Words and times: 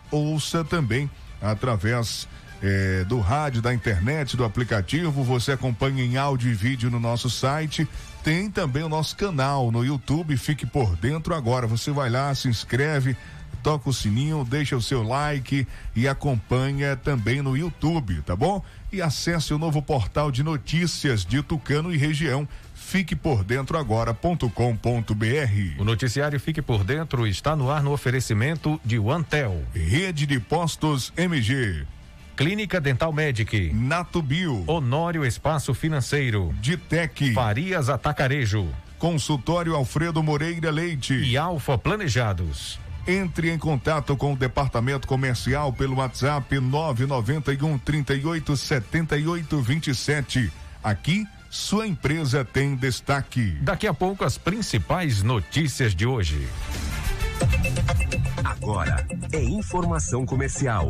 Ouça 0.10 0.64
também 0.64 1.08
através 1.40 2.28
eh, 2.62 3.04
do 3.08 3.20
rádio, 3.20 3.62
da 3.62 3.74
internet, 3.74 4.38
do 4.38 4.46
aplicativo. 4.46 5.24
Você 5.24 5.52
acompanha 5.52 6.04
em 6.04 6.18
áudio 6.18 6.52
e 6.52 6.54
vídeo 6.54 6.90
no 6.90 7.00
nosso 7.00 7.30
site 7.30 7.88
tem 8.24 8.52
também 8.52 8.84
o 8.84 8.90
nosso 8.90 9.16
canal 9.16 9.72
no 9.72 9.84
YouTube, 9.84 10.38
fique 10.38 10.66
por 10.66 10.96
dentro 10.96 11.34
agora. 11.34 11.66
Você 11.66 11.90
vai 11.92 12.10
lá, 12.10 12.34
se 12.36 12.48
inscreve, 12.48 13.18
toca 13.64 13.90
o 13.90 13.94
sininho, 13.94 14.46
deixa 14.48 14.76
o 14.76 14.82
seu 14.82 15.02
like 15.02 15.68
e 15.96 16.08
acompanha 16.08 16.96
também 16.96 17.42
no 17.42 17.58
YouTube, 17.58 18.22
tá 18.22 18.36
bom? 18.36 18.64
E 18.92 19.02
acesse 19.02 19.54
o 19.54 19.58
novo 19.58 19.82
portal 19.82 20.32
de 20.32 20.44
notícias 20.44 21.26
de 21.26 21.42
Tucano 21.42 21.92
e 21.92 21.98
região. 21.98 22.48
Fique 22.76 23.16
por 23.16 23.44
dentro 23.44 23.78
agora.com.br. 23.78 24.46
O 25.80 25.84
noticiário 25.84 26.40
Fique 26.40 26.62
por 26.62 26.84
Dentro 26.84 27.26
está 27.26 27.56
no 27.56 27.72
ar 27.72 27.82
no 27.82 27.92
oferecimento 27.92 28.80
de 28.86 29.00
OneTel. 29.00 29.64
Rede 29.74 30.28
de 30.28 30.40
Postos 30.40 31.12
MG. 31.18 31.88
Clínica 32.36 32.80
Dental 32.80 33.12
Medic. 33.12 33.72
Natubio. 33.74 34.64
Honório 34.68 35.26
Espaço 35.26 35.74
Financeiro. 35.74 36.54
Ditec. 36.60 37.34
Farias 37.34 37.90
Atacarejo. 37.90 38.68
Consultório 38.98 39.76
Alfredo 39.76 40.22
Moreira 40.22 40.72
Leite. 40.72 41.14
E 41.14 41.38
Alfa 41.38 41.78
Planejados. 41.78 42.80
Entre 43.08 43.50
em 43.50 43.58
contato 43.58 44.16
com 44.16 44.34
o 44.34 44.38
departamento 44.38 45.08
comercial 45.08 45.74
pelo 45.74 45.98
WhatsApp 45.98 46.60
991 46.60 47.78
38 47.80 48.56
78 48.56 49.60
27. 49.60 50.52
Aqui, 50.84 51.26
sua 51.50 51.88
empresa 51.88 52.46
tem 52.46 52.76
destaque. 52.76 53.58
Daqui 53.62 53.88
a 53.88 53.94
pouco, 53.94 54.24
as 54.24 54.38
principais 54.38 55.24
notícias 55.24 55.96
de 55.96 56.06
hoje. 56.06 56.48
Agora 58.44 59.06
é 59.34 59.44
informação 59.44 60.26
comercial. 60.26 60.90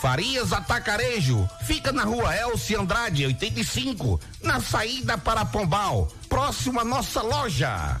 Farias 0.00 0.50
Atacarejo, 0.50 1.46
fica 1.66 1.92
na 1.92 2.04
rua 2.04 2.34
Elci 2.34 2.74
Andrade, 2.74 3.26
85, 3.26 4.18
na 4.42 4.58
saída 4.58 5.18
para 5.18 5.44
Pombal, 5.44 6.08
próximo 6.26 6.80
à 6.80 6.84
nossa 6.84 7.20
loja. 7.20 8.00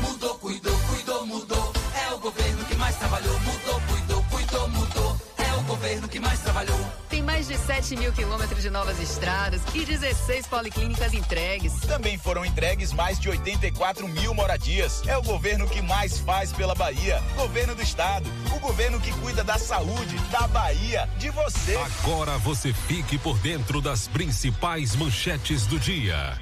Mudou, 0.00 0.36
cuidou, 0.36 0.78
cuidou, 0.88 1.26
mudou. 1.26 1.72
É 2.08 2.14
o 2.14 2.18
governo 2.18 2.64
que 2.64 2.76
mais 2.76 2.96
trabalhou. 2.96 3.38
Mudou, 3.40 3.78
cuidou, 3.88 4.24
cuidou, 4.30 4.68
mudou. 4.68 5.20
É 5.36 5.52
o 5.54 5.62
governo 5.64 6.08
que 6.08 6.18
mais 6.18 6.40
trabalhou. 6.40 7.01
Tem 7.22 7.26
mais 7.26 7.46
de 7.46 7.56
7 7.56 7.94
mil 7.94 8.12
quilômetros 8.12 8.60
de 8.60 8.68
novas 8.68 8.98
estradas 8.98 9.62
e 9.72 9.84
16 9.84 10.44
policlínicas 10.48 11.14
entregues. 11.14 11.72
Também 11.86 12.18
foram 12.18 12.44
entregues 12.44 12.92
mais 12.92 13.16
de 13.16 13.28
84 13.28 14.08
mil 14.08 14.34
moradias. 14.34 15.06
É 15.06 15.16
o 15.16 15.22
governo 15.22 15.68
que 15.68 15.80
mais 15.80 16.18
faz 16.18 16.52
pela 16.52 16.74
Bahia. 16.74 17.22
Governo 17.36 17.76
do 17.76 17.82
Estado. 17.82 18.28
O 18.56 18.58
governo 18.58 18.98
que 18.98 19.12
cuida 19.20 19.44
da 19.44 19.56
saúde, 19.56 20.16
da 20.32 20.48
Bahia, 20.48 21.08
de 21.16 21.30
você. 21.30 21.76
Agora 22.00 22.36
você 22.38 22.72
fique 22.72 23.16
por 23.16 23.38
dentro 23.38 23.80
das 23.80 24.08
principais 24.08 24.96
manchetes 24.96 25.64
do 25.64 25.78
dia. 25.78 26.36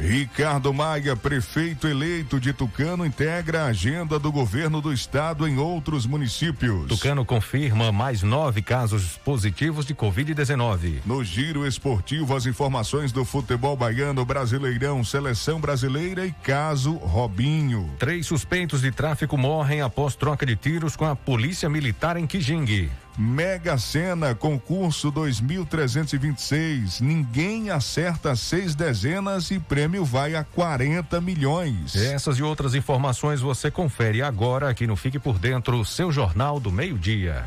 Ricardo 0.00 0.72
Maia, 0.72 1.16
prefeito 1.16 1.88
eleito 1.88 2.38
de 2.38 2.52
Tucano, 2.52 3.04
integra 3.04 3.64
a 3.64 3.66
agenda 3.66 4.18
do 4.18 4.30
governo 4.30 4.80
do 4.80 4.92
estado 4.92 5.48
em 5.48 5.58
outros 5.58 6.06
municípios. 6.06 6.86
Tucano 6.86 7.24
confirma 7.24 7.90
mais 7.90 8.22
nove 8.22 8.62
casos 8.62 9.18
positivos 9.24 9.86
de 9.86 9.94
Covid-19. 9.94 11.00
No 11.06 11.24
giro 11.24 11.66
esportivo, 11.66 12.36
as 12.36 12.46
informações 12.46 13.10
do 13.10 13.24
futebol 13.24 13.76
baiano, 13.76 14.24
Brasileirão, 14.24 15.02
Seleção 15.02 15.60
Brasileira 15.60 16.26
e 16.26 16.32
caso 16.32 16.94
Robinho. 16.94 17.90
Três 17.98 18.26
suspeitos 18.26 18.82
de 18.82 18.90
tráfico 18.90 19.36
morrem 19.38 19.80
após 19.80 20.14
troca 20.14 20.44
de 20.44 20.56
tiros 20.56 20.94
com 20.94 21.06
a 21.06 21.16
Polícia 21.16 21.68
Militar 21.68 22.16
em 22.16 22.26
Quijingue. 22.26 22.90
Mega 23.18 23.78
Sena, 23.78 24.34
concurso 24.34 25.10
2326. 25.10 27.00
Ninguém 27.00 27.70
acerta 27.70 28.36
seis 28.36 28.74
dezenas 28.74 29.50
e 29.50 29.58
prêmio 29.58 30.04
vai 30.04 30.34
a 30.34 30.44
40 30.44 31.20
milhões. 31.20 31.96
Essas 31.96 32.38
e 32.38 32.42
outras 32.42 32.74
informações 32.74 33.40
você 33.40 33.70
confere 33.70 34.22
agora 34.22 34.68
aqui 34.68 34.86
no 34.86 34.96
Fique 34.96 35.18
por 35.18 35.38
Dentro, 35.38 35.84
seu 35.84 36.12
Jornal 36.12 36.60
do 36.60 36.70
Meio-Dia. 36.70 37.44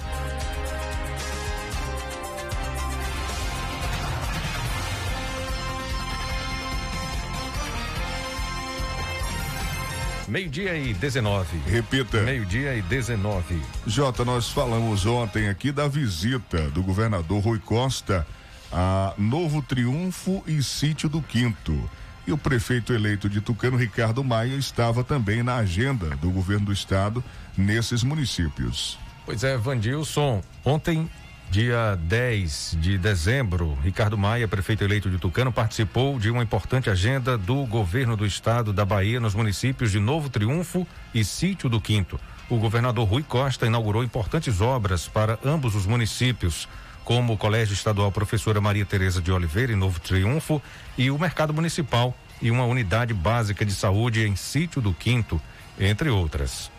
Meio-dia 10.29 10.77
e 10.77 10.93
19. 10.93 11.57
Repita. 11.65 12.21
Meio-dia 12.21 12.75
e 12.75 12.83
19. 12.83 13.59
Jota, 13.88 14.24
nós 14.24 14.48
falamos 14.48 15.03
ontem 15.07 15.50
aqui 15.50 15.71
da 15.71 15.88
visita 15.88 16.69
do 16.69 16.83
governador 16.83 17.43
Rui 17.43 17.57
Costa 17.57 18.27
a 18.71 19.15
Novo 19.17 19.63
Triunfo 19.63 20.43
e 20.45 20.62
Sítio 20.62 21.09
do 21.09 21.19
Quinto. 21.19 21.89
E 22.27 22.31
o 22.31 22.38
prefeito 22.38 22.93
eleito 22.93 23.27
de 23.27 23.41
Tucano, 23.41 23.75
Ricardo 23.75 24.24
Maia, 24.24 24.53
estava 24.53 25.03
também 25.03 25.41
na 25.41 25.55
agenda 25.55 26.15
do 26.17 26.29
governo 26.29 26.67
do 26.67 26.74
estado 26.74 27.24
nesses 27.57 28.03
municípios. 28.03 29.00
Pois 29.25 29.43
é, 29.43 29.57
Vandilson, 29.57 30.43
ontem 30.63 31.09
Dia 31.50 31.98
10 32.03 32.77
de 32.79 32.96
dezembro, 33.00 33.75
Ricardo 33.84 34.15
Maia, 34.15 34.48
prefeito 34.48 34.84
eleito 34.84 35.10
de 35.10 35.18
Tucano, 35.18 35.51
participou 35.51 36.20
de 36.20 36.29
uma 36.29 36.44
importante 36.44 36.91
agenda 36.91 37.36
do 37.39 37.65
governo 37.65 38.15
do 38.15 38.24
estado 38.24 38.72
da 38.72 38.86
Bahia 38.86 39.20
nos 39.20 39.34
municípios 39.34 39.91
de 39.91 40.00
Novo 40.00 40.29
Triunfo 40.29 40.86
e 41.12 41.25
Sítio 41.25 41.68
do 41.68 41.82
Quinto. 41.82 42.20
O 42.51 42.58
governador 42.58 43.08
Rui 43.08 43.24
Costa 43.24 43.65
inaugurou 43.65 44.03
importantes 44.03 44.62
obras 44.62 45.08
para 45.08 45.39
ambos 45.44 45.74
os 45.74 45.88
municípios, 45.88 46.70
como 47.03 47.34
o 47.34 47.38
Colégio 47.38 47.74
Estadual 47.74 48.12
Professora 48.12 48.62
Maria 48.62 48.86
Tereza 48.86 49.20
de 49.20 49.32
Oliveira 49.32 49.74
em 49.74 49.75
Novo 49.75 50.00
Triunfo 50.00 50.62
e 50.96 51.10
o 51.10 51.18
Mercado 51.18 51.51
Municipal 51.51 52.15
e 52.39 52.51
uma 52.51 52.65
unidade 52.65 53.12
básica 53.12 53.65
de 53.65 53.74
saúde 53.74 54.24
em 54.24 54.36
Sítio 54.36 54.84
do 54.84 54.94
Quinto, 54.94 55.41
entre 55.79 56.12
outras. 56.12 56.70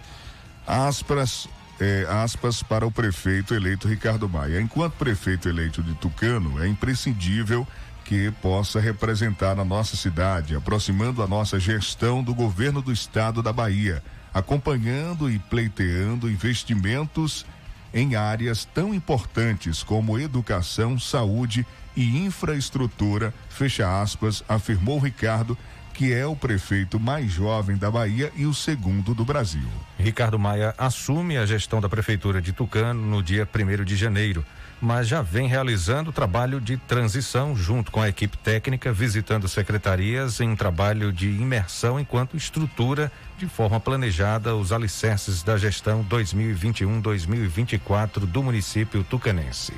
Aspas 0.64 1.48
é, 1.80 2.06
aspas 2.08 2.62
para 2.62 2.86
o 2.86 2.92
prefeito 2.92 3.54
eleito 3.54 3.88
Ricardo 3.88 4.28
Maia. 4.28 4.60
Enquanto 4.60 4.94
prefeito 4.94 5.48
eleito 5.48 5.82
de 5.82 5.94
Tucano, 5.94 6.62
é 6.62 6.68
imprescindível 6.68 7.66
que 8.04 8.30
possa 8.42 8.78
representar 8.78 9.58
a 9.58 9.64
nossa 9.64 9.96
cidade, 9.96 10.54
aproximando 10.54 11.22
a 11.22 11.26
nossa 11.26 11.58
gestão 11.58 12.22
do 12.22 12.34
governo 12.34 12.82
do 12.82 12.92
estado 12.92 13.42
da 13.42 13.52
Bahia, 13.52 14.02
acompanhando 14.34 15.30
e 15.30 15.38
pleiteando 15.38 16.30
investimentos 16.30 17.46
em 17.94 18.14
áreas 18.14 18.64
tão 18.64 18.94
importantes 18.94 19.82
como 19.82 20.18
educação, 20.18 20.98
saúde 20.98 21.66
e 21.96 22.24
infraestrutura, 22.24 23.34
fecha 23.48 24.00
aspas, 24.00 24.44
afirmou 24.48 24.98
Ricardo, 24.98 25.56
que 26.00 26.14
é 26.14 26.24
o 26.24 26.34
prefeito 26.34 26.98
mais 26.98 27.30
jovem 27.30 27.76
da 27.76 27.90
Bahia 27.90 28.32
e 28.34 28.46
o 28.46 28.54
segundo 28.54 29.12
do 29.12 29.22
Brasil. 29.22 29.68
Ricardo 29.98 30.38
Maia 30.38 30.74
assume 30.78 31.36
a 31.36 31.44
gestão 31.44 31.78
da 31.78 31.90
prefeitura 31.90 32.40
de 32.40 32.54
Tucano 32.54 33.04
no 33.04 33.22
dia 33.22 33.46
1 33.46 33.84
de 33.84 33.96
janeiro 33.96 34.42
mas 34.80 35.06
já 35.06 35.20
vem 35.20 35.46
realizando 35.46 36.10
trabalho 36.10 36.58
de 36.58 36.78
transição 36.78 37.54
junto 37.54 37.92
com 37.92 38.00
a 38.00 38.08
equipe 38.08 38.38
técnica, 38.38 38.90
visitando 38.90 39.46
secretarias 39.46 40.40
em 40.40 40.56
trabalho 40.56 41.12
de 41.12 41.28
imersão 41.28 42.00
enquanto 42.00 42.34
estrutura 42.34 43.12
de 43.36 43.46
forma 43.46 43.78
planejada 43.78 44.56
os 44.56 44.72
alicerces 44.72 45.42
da 45.42 45.58
gestão 45.58 46.02
2021-2024 46.04 48.20
do 48.20 48.42
município 48.42 49.04
tucanense. 49.04 49.74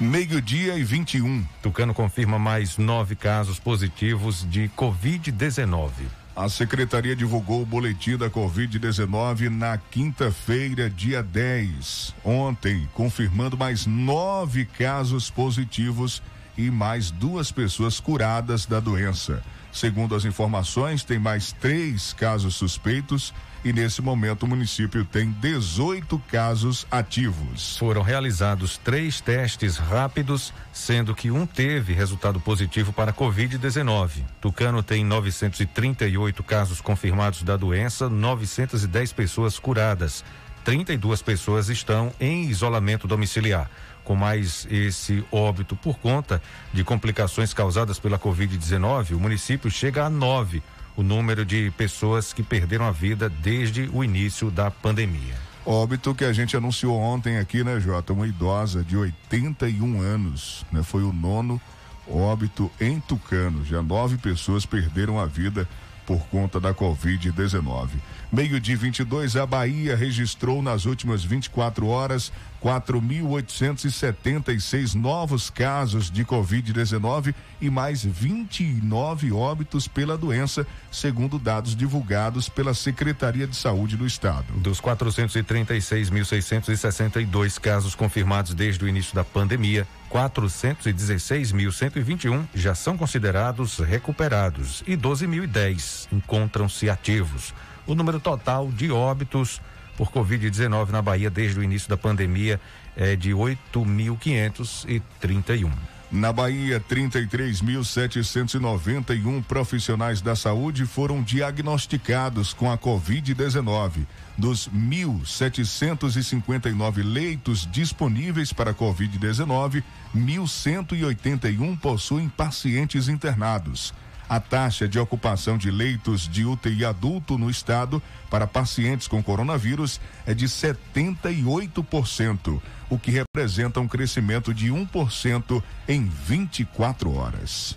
Meio-dia 0.00 0.76
e 0.76 0.82
21. 0.82 1.46
Tucano 1.62 1.94
confirma 1.94 2.36
mais 2.36 2.76
nove 2.78 3.14
casos 3.14 3.60
positivos 3.60 4.44
de 4.50 4.68
Covid-19. 4.76 5.90
A 6.34 6.48
secretaria 6.48 7.14
divulgou 7.14 7.62
o 7.62 7.66
boletim 7.66 8.16
da 8.16 8.28
Covid-19 8.28 9.48
na 9.50 9.78
quinta-feira, 9.78 10.90
dia 10.90 11.22
10. 11.22 12.12
Ontem, 12.24 12.88
confirmando 12.92 13.56
mais 13.56 13.86
nove 13.86 14.64
casos 14.64 15.30
positivos 15.30 16.20
e 16.58 16.72
mais 16.72 17.12
duas 17.12 17.52
pessoas 17.52 18.00
curadas 18.00 18.66
da 18.66 18.80
doença. 18.80 19.44
Segundo 19.72 20.16
as 20.16 20.24
informações, 20.24 21.04
tem 21.04 21.20
mais 21.20 21.52
três 21.52 22.12
casos 22.12 22.56
suspeitos 22.56 23.32
e 23.64 23.72
nesse 23.72 24.02
momento 24.02 24.42
o 24.42 24.46
município 24.46 25.04
tem 25.06 25.30
18 25.30 26.18
casos 26.30 26.86
ativos. 26.90 27.78
Foram 27.78 28.02
realizados 28.02 28.76
três 28.76 29.22
testes 29.22 29.78
rápidos, 29.78 30.52
sendo 30.70 31.14
que 31.14 31.30
um 31.30 31.46
teve 31.46 31.94
resultado 31.94 32.38
positivo 32.38 32.92
para 32.92 33.12
Covid-19. 33.12 34.22
Tucano 34.40 34.82
tem 34.82 35.02
938 35.02 36.42
casos 36.42 36.82
confirmados 36.82 37.42
da 37.42 37.56
doença, 37.56 38.08
910 38.08 39.12
pessoas 39.14 39.58
curadas. 39.58 40.22
32 40.62 41.22
pessoas 41.22 41.68
estão 41.70 42.12
em 42.20 42.44
isolamento 42.44 43.08
domiciliar. 43.08 43.70
Com 44.02 44.14
mais 44.14 44.66
esse 44.70 45.24
óbito 45.32 45.74
por 45.74 45.98
conta 45.98 46.42
de 46.72 46.84
complicações 46.84 47.54
causadas 47.54 47.98
pela 47.98 48.18
Covid-19, 48.18 49.12
o 49.12 49.20
município 49.20 49.70
chega 49.70 50.04
a 50.04 50.10
nove 50.10 50.62
o 50.96 51.02
número 51.02 51.44
de 51.44 51.72
pessoas 51.76 52.32
que 52.32 52.42
perderam 52.42 52.86
a 52.86 52.90
vida 52.90 53.28
desde 53.28 53.90
o 53.92 54.04
início 54.04 54.50
da 54.50 54.70
pandemia. 54.70 55.34
Óbito 55.66 56.14
que 56.14 56.24
a 56.24 56.32
gente 56.32 56.56
anunciou 56.56 56.98
ontem 56.98 57.38
aqui, 57.38 57.64
né, 57.64 57.80
Jota? 57.80 58.12
Uma 58.12 58.26
idosa 58.26 58.84
de 58.84 58.96
81 58.96 60.00
anos, 60.00 60.64
né? 60.70 60.82
Foi 60.82 61.02
o 61.02 61.12
nono 61.12 61.60
óbito 62.08 62.70
em 62.80 63.00
Tucano. 63.00 63.64
Já 63.64 63.82
nove 63.82 64.18
pessoas 64.18 64.66
perderam 64.66 65.18
a 65.18 65.26
vida 65.26 65.68
por 66.06 66.20
conta 66.26 66.60
da 66.60 66.74
Covid-19. 66.74 67.88
Meio 68.34 68.58
de 68.58 68.74
22, 68.74 69.36
a 69.36 69.46
Bahia 69.46 69.94
registrou 69.94 70.60
nas 70.60 70.86
últimas 70.86 71.22
24 71.22 71.86
horas 71.86 72.32
4.876 72.60 74.94
novos 74.94 75.50
casos 75.50 76.10
de 76.10 76.24
Covid-19 76.24 77.32
e 77.60 77.70
mais 77.70 78.04
29 78.04 79.30
óbitos 79.30 79.86
pela 79.86 80.18
doença, 80.18 80.66
segundo 80.90 81.38
dados 81.38 81.76
divulgados 81.76 82.48
pela 82.48 82.74
Secretaria 82.74 83.46
de 83.46 83.54
Saúde 83.54 83.96
do 83.96 84.04
Estado. 84.04 84.52
Dos 84.54 84.80
436.662 84.80 87.60
casos 87.60 87.94
confirmados 87.94 88.52
desde 88.52 88.84
o 88.84 88.88
início 88.88 89.14
da 89.14 89.22
pandemia, 89.22 89.86
416.121 90.10 92.46
já 92.52 92.74
são 92.74 92.96
considerados 92.96 93.78
recuperados 93.78 94.82
e 94.88 94.96
12.010 94.96 96.08
encontram-se 96.10 96.90
ativos. 96.90 97.54
O 97.86 97.94
número 97.94 98.18
total 98.18 98.72
de 98.72 98.90
óbitos 98.90 99.60
por 99.96 100.10
Covid-19 100.10 100.90
na 100.90 101.02
Bahia 101.02 101.30
desde 101.30 101.58
o 101.58 101.62
início 101.62 101.88
da 101.88 101.96
pandemia 101.96 102.60
é 102.96 103.16
de 103.16 103.30
8.531. 103.30 105.70
Na 106.14 106.32
Bahia, 106.32 106.78
33.791 106.78 109.42
profissionais 109.42 110.20
da 110.20 110.36
saúde 110.36 110.86
foram 110.86 111.20
diagnosticados 111.20 112.52
com 112.52 112.70
a 112.70 112.78
Covid-19. 112.78 114.06
Dos 114.38 114.68
1.759 114.68 117.02
leitos 117.02 117.68
disponíveis 117.70 118.52
para 118.52 118.72
Covid-19, 118.72 119.82
1.181 120.14 121.80
possuem 121.80 122.28
pacientes 122.28 123.08
internados. 123.08 123.92
A 124.28 124.38
taxa 124.40 124.88
de 124.88 124.98
ocupação 124.98 125.56
de 125.58 125.70
leitos 125.70 126.26
de 126.26 126.46
UTI 126.46 126.82
adulto 126.84 127.36
no 127.36 127.50
estado 127.50 128.02
para 128.30 128.46
pacientes 128.46 129.06
com 129.06 129.22
coronavírus 129.22 130.00
é 130.26 130.32
de 130.32 130.46
78%, 130.46 132.62
o 132.88 132.98
que 132.98 133.10
representa 133.10 133.80
um 133.80 133.88
crescimento 133.88 134.54
de 134.54 134.70
1% 134.70 135.62
em 135.86 136.10
24 136.26 137.14
horas. 137.14 137.76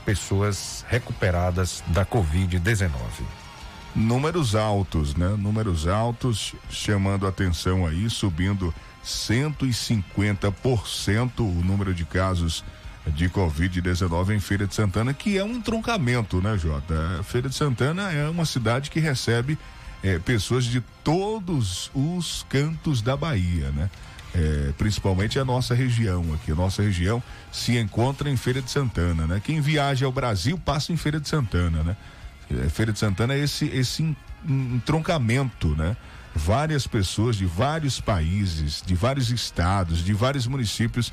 pessoas 0.07 0.87
recuperadas 0.89 1.85
da 1.89 2.07
Covid-19 2.07 2.91
números 3.97 4.55
altos, 4.55 5.15
né? 5.15 5.35
Números 5.39 5.89
altos 5.89 6.55
chamando 6.69 7.27
atenção 7.27 7.87
aí, 7.87 8.11
subindo 8.11 8.75
150% 9.03 11.41
o 11.41 11.65
número 11.65 11.95
de 11.95 12.05
casos 12.05 12.63
de 13.07 13.31
Covid-19 13.31 14.35
em 14.35 14.41
Feira 14.41 14.67
de 14.67 14.75
Santana, 14.75 15.15
que 15.15 15.39
é 15.39 15.45
um 15.45 15.53
entroncamento, 15.53 16.43
né, 16.43 16.59
Jota? 16.59 17.23
Feira 17.25 17.49
de 17.49 17.55
Santana 17.55 18.13
é 18.13 18.29
uma 18.29 18.45
cidade 18.45 18.91
que 18.91 19.01
recebe 19.01 19.59
é, 20.03 20.19
pessoas 20.19 20.65
de 20.65 20.83
todos 21.03 21.91
os 21.95 22.45
cantos 22.49 23.01
da 23.01 23.17
Bahia, 23.17 23.71
né? 23.71 23.89
É, 24.39 24.73
principalmente 24.77 25.39
a 25.39 25.45
nossa 25.47 25.75
região 25.75 26.35
aqui. 26.35 26.53
A 26.53 26.55
nossa 26.55 26.83
região 26.83 27.23
se 27.51 27.79
encontra 27.79 28.29
em 28.29 28.37
Feira 28.37 28.61
de 28.61 28.71
Santana, 28.71 29.27
né? 29.27 29.41
Quem 29.43 29.63
viaja 29.63 30.05
ao 30.05 30.13
Brasil 30.13 30.59
passa 30.59 30.93
em 30.93 30.97
Feira 30.97 31.19
de 31.19 31.27
Santana, 31.27 31.83
né? 31.83 31.97
É, 32.51 32.69
Feira 32.69 32.93
de 32.93 32.99
Santana 32.99 33.33
é 33.33 33.39
esse, 33.39 33.65
esse 33.69 34.15
entroncamento, 34.47 35.69
né? 35.75 35.97
Várias 36.35 36.87
pessoas 36.87 37.37
de 37.37 37.47
vários 37.47 37.99
países, 37.99 38.83
de 38.85 38.95
vários 38.95 39.31
estados, 39.31 40.05
de 40.05 40.13
vários 40.13 40.47
municípios 40.47 41.11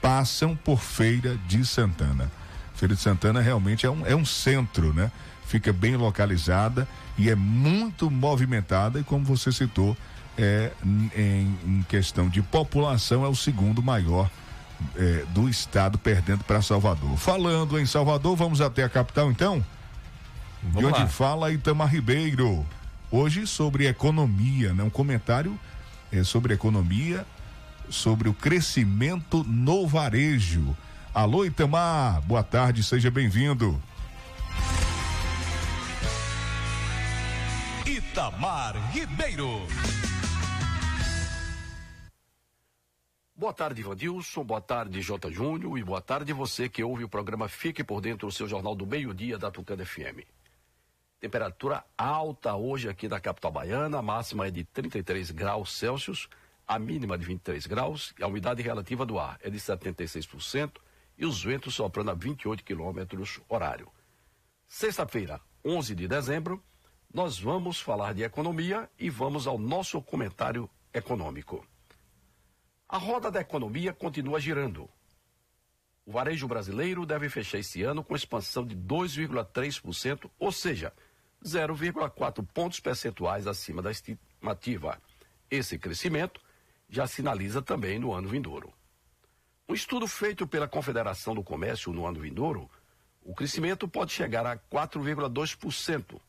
passam 0.00 0.56
por 0.56 0.80
Feira 0.80 1.38
de 1.46 1.66
Santana. 1.66 2.32
Feira 2.74 2.94
de 2.94 3.02
Santana 3.02 3.42
realmente 3.42 3.84
é 3.84 3.90
um, 3.90 4.06
é 4.06 4.16
um 4.16 4.24
centro, 4.24 4.94
né? 4.94 5.12
Fica 5.46 5.74
bem 5.74 5.94
localizada 5.94 6.88
e 7.18 7.28
é 7.28 7.34
muito 7.34 8.10
movimentada 8.10 8.98
e 8.98 9.04
como 9.04 9.26
você 9.26 9.52
citou, 9.52 9.94
é, 10.38 10.72
em, 10.84 11.58
em 11.64 11.86
questão 11.88 12.28
de 12.28 12.42
população 12.42 13.24
é 13.24 13.28
o 13.28 13.34
segundo 13.34 13.82
maior 13.82 14.30
é, 14.96 15.24
do 15.30 15.48
estado 15.48 15.98
perdendo 15.98 16.44
para 16.44 16.62
Salvador. 16.62 17.16
Falando 17.16 17.78
em 17.78 17.86
Salvador, 17.86 18.36
vamos 18.36 18.60
até 18.60 18.84
a 18.84 18.88
capital 18.88 19.30
então? 19.30 19.64
Vamos 20.62 20.80
de 20.80 20.86
onde 20.86 21.00
lá. 21.00 21.06
fala 21.08 21.52
Itamar 21.52 21.88
Ribeiro. 21.88 22.64
Hoje 23.10 23.46
sobre 23.46 23.86
economia, 23.86 24.72
né? 24.72 24.82
Um 24.82 24.90
comentário 24.90 25.58
é, 26.10 26.22
sobre 26.24 26.54
economia, 26.54 27.26
sobre 27.90 28.28
o 28.28 28.34
crescimento 28.34 29.44
no 29.44 29.86
varejo. 29.86 30.76
Alô 31.14 31.44
Itamar, 31.44 32.22
boa 32.22 32.42
tarde, 32.42 32.82
seja 32.82 33.10
bem-vindo. 33.10 33.80
Itamar 37.84 38.74
Ribeiro. 38.92 39.66
Boa 43.42 43.52
tarde, 43.52 43.82
Vandilson. 43.82 44.44
Boa 44.44 44.60
tarde, 44.60 45.02
J. 45.02 45.28
Júnior. 45.32 45.76
E 45.76 45.82
boa 45.82 46.00
tarde 46.00 46.32
você 46.32 46.68
que 46.68 46.84
ouve 46.84 47.02
o 47.02 47.08
programa 47.08 47.48
Fique 47.48 47.82
por 47.82 48.00
Dentro, 48.00 48.28
o 48.28 48.30
seu 48.30 48.46
jornal 48.46 48.72
do 48.72 48.86
meio-dia 48.86 49.36
da 49.36 49.50
Tucana 49.50 49.84
FM. 49.84 50.22
Temperatura 51.18 51.84
alta 51.98 52.54
hoje 52.54 52.88
aqui 52.88 53.08
na 53.08 53.18
capital 53.18 53.50
baiana. 53.50 53.98
A 53.98 54.02
máxima 54.02 54.46
é 54.46 54.50
de 54.52 54.62
33 54.62 55.32
graus 55.32 55.72
Celsius, 55.72 56.28
a 56.68 56.78
mínima 56.78 57.18
de 57.18 57.24
23 57.24 57.66
graus. 57.66 58.14
E 58.16 58.22
a 58.22 58.28
umidade 58.28 58.62
relativa 58.62 59.04
do 59.04 59.18
ar 59.18 59.40
é 59.42 59.50
de 59.50 59.58
76%. 59.58 60.76
E 61.18 61.26
os 61.26 61.42
ventos 61.42 61.74
soprando 61.74 62.12
a 62.12 62.14
28 62.14 62.62
quilômetros 62.62 63.40
horário. 63.48 63.90
Sexta-feira, 64.68 65.40
11 65.64 65.96
de 65.96 66.06
dezembro, 66.06 66.62
nós 67.12 67.40
vamos 67.40 67.80
falar 67.80 68.14
de 68.14 68.22
economia 68.22 68.88
e 68.96 69.10
vamos 69.10 69.48
ao 69.48 69.58
nosso 69.58 70.00
comentário 70.00 70.70
econômico. 70.94 71.66
A 72.92 72.98
roda 72.98 73.30
da 73.30 73.40
economia 73.40 73.90
continua 73.94 74.38
girando. 74.38 74.86
O 76.04 76.12
varejo 76.12 76.46
brasileiro 76.46 77.06
deve 77.06 77.30
fechar 77.30 77.58
esse 77.58 77.82
ano 77.82 78.04
com 78.04 78.14
expansão 78.14 78.66
de 78.66 78.76
2,3%, 78.76 80.30
ou 80.38 80.52
seja, 80.52 80.92
0,4 81.42 82.46
pontos 82.52 82.80
percentuais 82.80 83.46
acima 83.46 83.80
da 83.80 83.90
estimativa. 83.90 85.00
Esse 85.50 85.78
crescimento 85.78 86.38
já 86.86 87.06
sinaliza 87.06 87.62
também 87.62 87.98
no 87.98 88.12
ano 88.12 88.28
vindouro. 88.28 88.70
Um 89.66 89.72
estudo 89.72 90.06
feito 90.06 90.46
pela 90.46 90.68
Confederação 90.68 91.34
do 91.34 91.42
Comércio 91.42 91.94
no 91.94 92.04
ano 92.04 92.20
vindouro, 92.20 92.70
o 93.22 93.34
crescimento 93.34 93.88
pode 93.88 94.12
chegar 94.12 94.44
a 94.44 94.58
4,2%. 94.58 96.20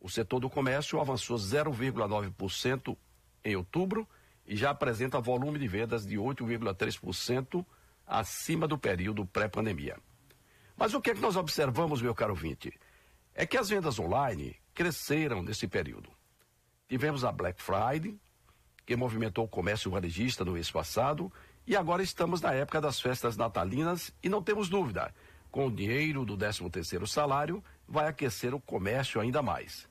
O 0.00 0.08
setor 0.08 0.40
do 0.40 0.48
comércio 0.48 0.98
avançou 0.98 1.36
0,9% 1.36 2.96
em 3.44 3.54
outubro 3.54 4.08
e 4.52 4.56
já 4.56 4.68
apresenta 4.68 5.18
volume 5.18 5.58
de 5.58 5.66
vendas 5.66 6.04
de 6.04 6.16
8,3% 6.16 7.64
acima 8.06 8.68
do 8.68 8.76
período 8.76 9.24
pré-pandemia. 9.24 9.96
Mas 10.76 10.92
o 10.92 11.00
que 11.00 11.10
é 11.10 11.14
que 11.14 11.22
nós 11.22 11.36
observamos, 11.36 12.02
meu 12.02 12.14
caro 12.14 12.32
ouvinte? 12.32 12.70
É 13.34 13.46
que 13.46 13.56
as 13.56 13.70
vendas 13.70 13.98
online 13.98 14.54
cresceram 14.74 15.42
nesse 15.42 15.66
período. 15.66 16.10
Tivemos 16.86 17.24
a 17.24 17.32
Black 17.32 17.62
Friday, 17.62 18.20
que 18.84 18.94
movimentou 18.94 19.46
o 19.46 19.48
comércio 19.48 19.90
varejista 19.90 20.44
no 20.44 20.52
mês 20.52 20.70
passado, 20.70 21.32
e 21.66 21.74
agora 21.74 22.02
estamos 22.02 22.42
na 22.42 22.52
época 22.52 22.78
das 22.78 23.00
festas 23.00 23.38
natalinas 23.38 24.12
e 24.22 24.28
não 24.28 24.42
temos 24.42 24.68
dúvida, 24.68 25.14
com 25.50 25.68
o 25.68 25.72
dinheiro 25.72 26.26
do 26.26 26.36
13º 26.36 27.06
salário, 27.06 27.64
vai 27.88 28.06
aquecer 28.06 28.52
o 28.52 28.60
comércio 28.60 29.18
ainda 29.18 29.40
mais. 29.40 29.88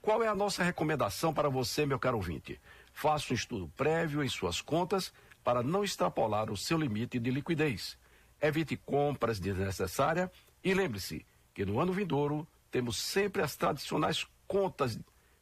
Qual 0.00 0.22
é 0.22 0.28
a 0.28 0.36
nossa 0.36 0.62
recomendação 0.62 1.34
para 1.34 1.48
você, 1.48 1.84
meu 1.84 1.98
caro 1.98 2.18
ouvinte? 2.18 2.60
Faça 2.94 3.32
um 3.32 3.36
estudo 3.36 3.68
prévio 3.76 4.22
em 4.22 4.28
suas 4.28 4.60
contas 4.60 5.12
para 5.42 5.64
não 5.64 5.84
extrapolar 5.84 6.50
o 6.50 6.56
seu 6.56 6.78
limite 6.78 7.18
de 7.18 7.30
liquidez. 7.30 7.98
Evite 8.40 8.76
compras 8.76 9.40
desnecessárias 9.40 10.30
e 10.62 10.72
lembre-se 10.72 11.26
que 11.52 11.66
no 11.66 11.80
ano 11.80 11.92
vindouro 11.92 12.46
temos 12.70 12.96
sempre 12.96 13.42
as 13.42 13.56
tradicionais 13.56 14.24
contas 14.46 14.98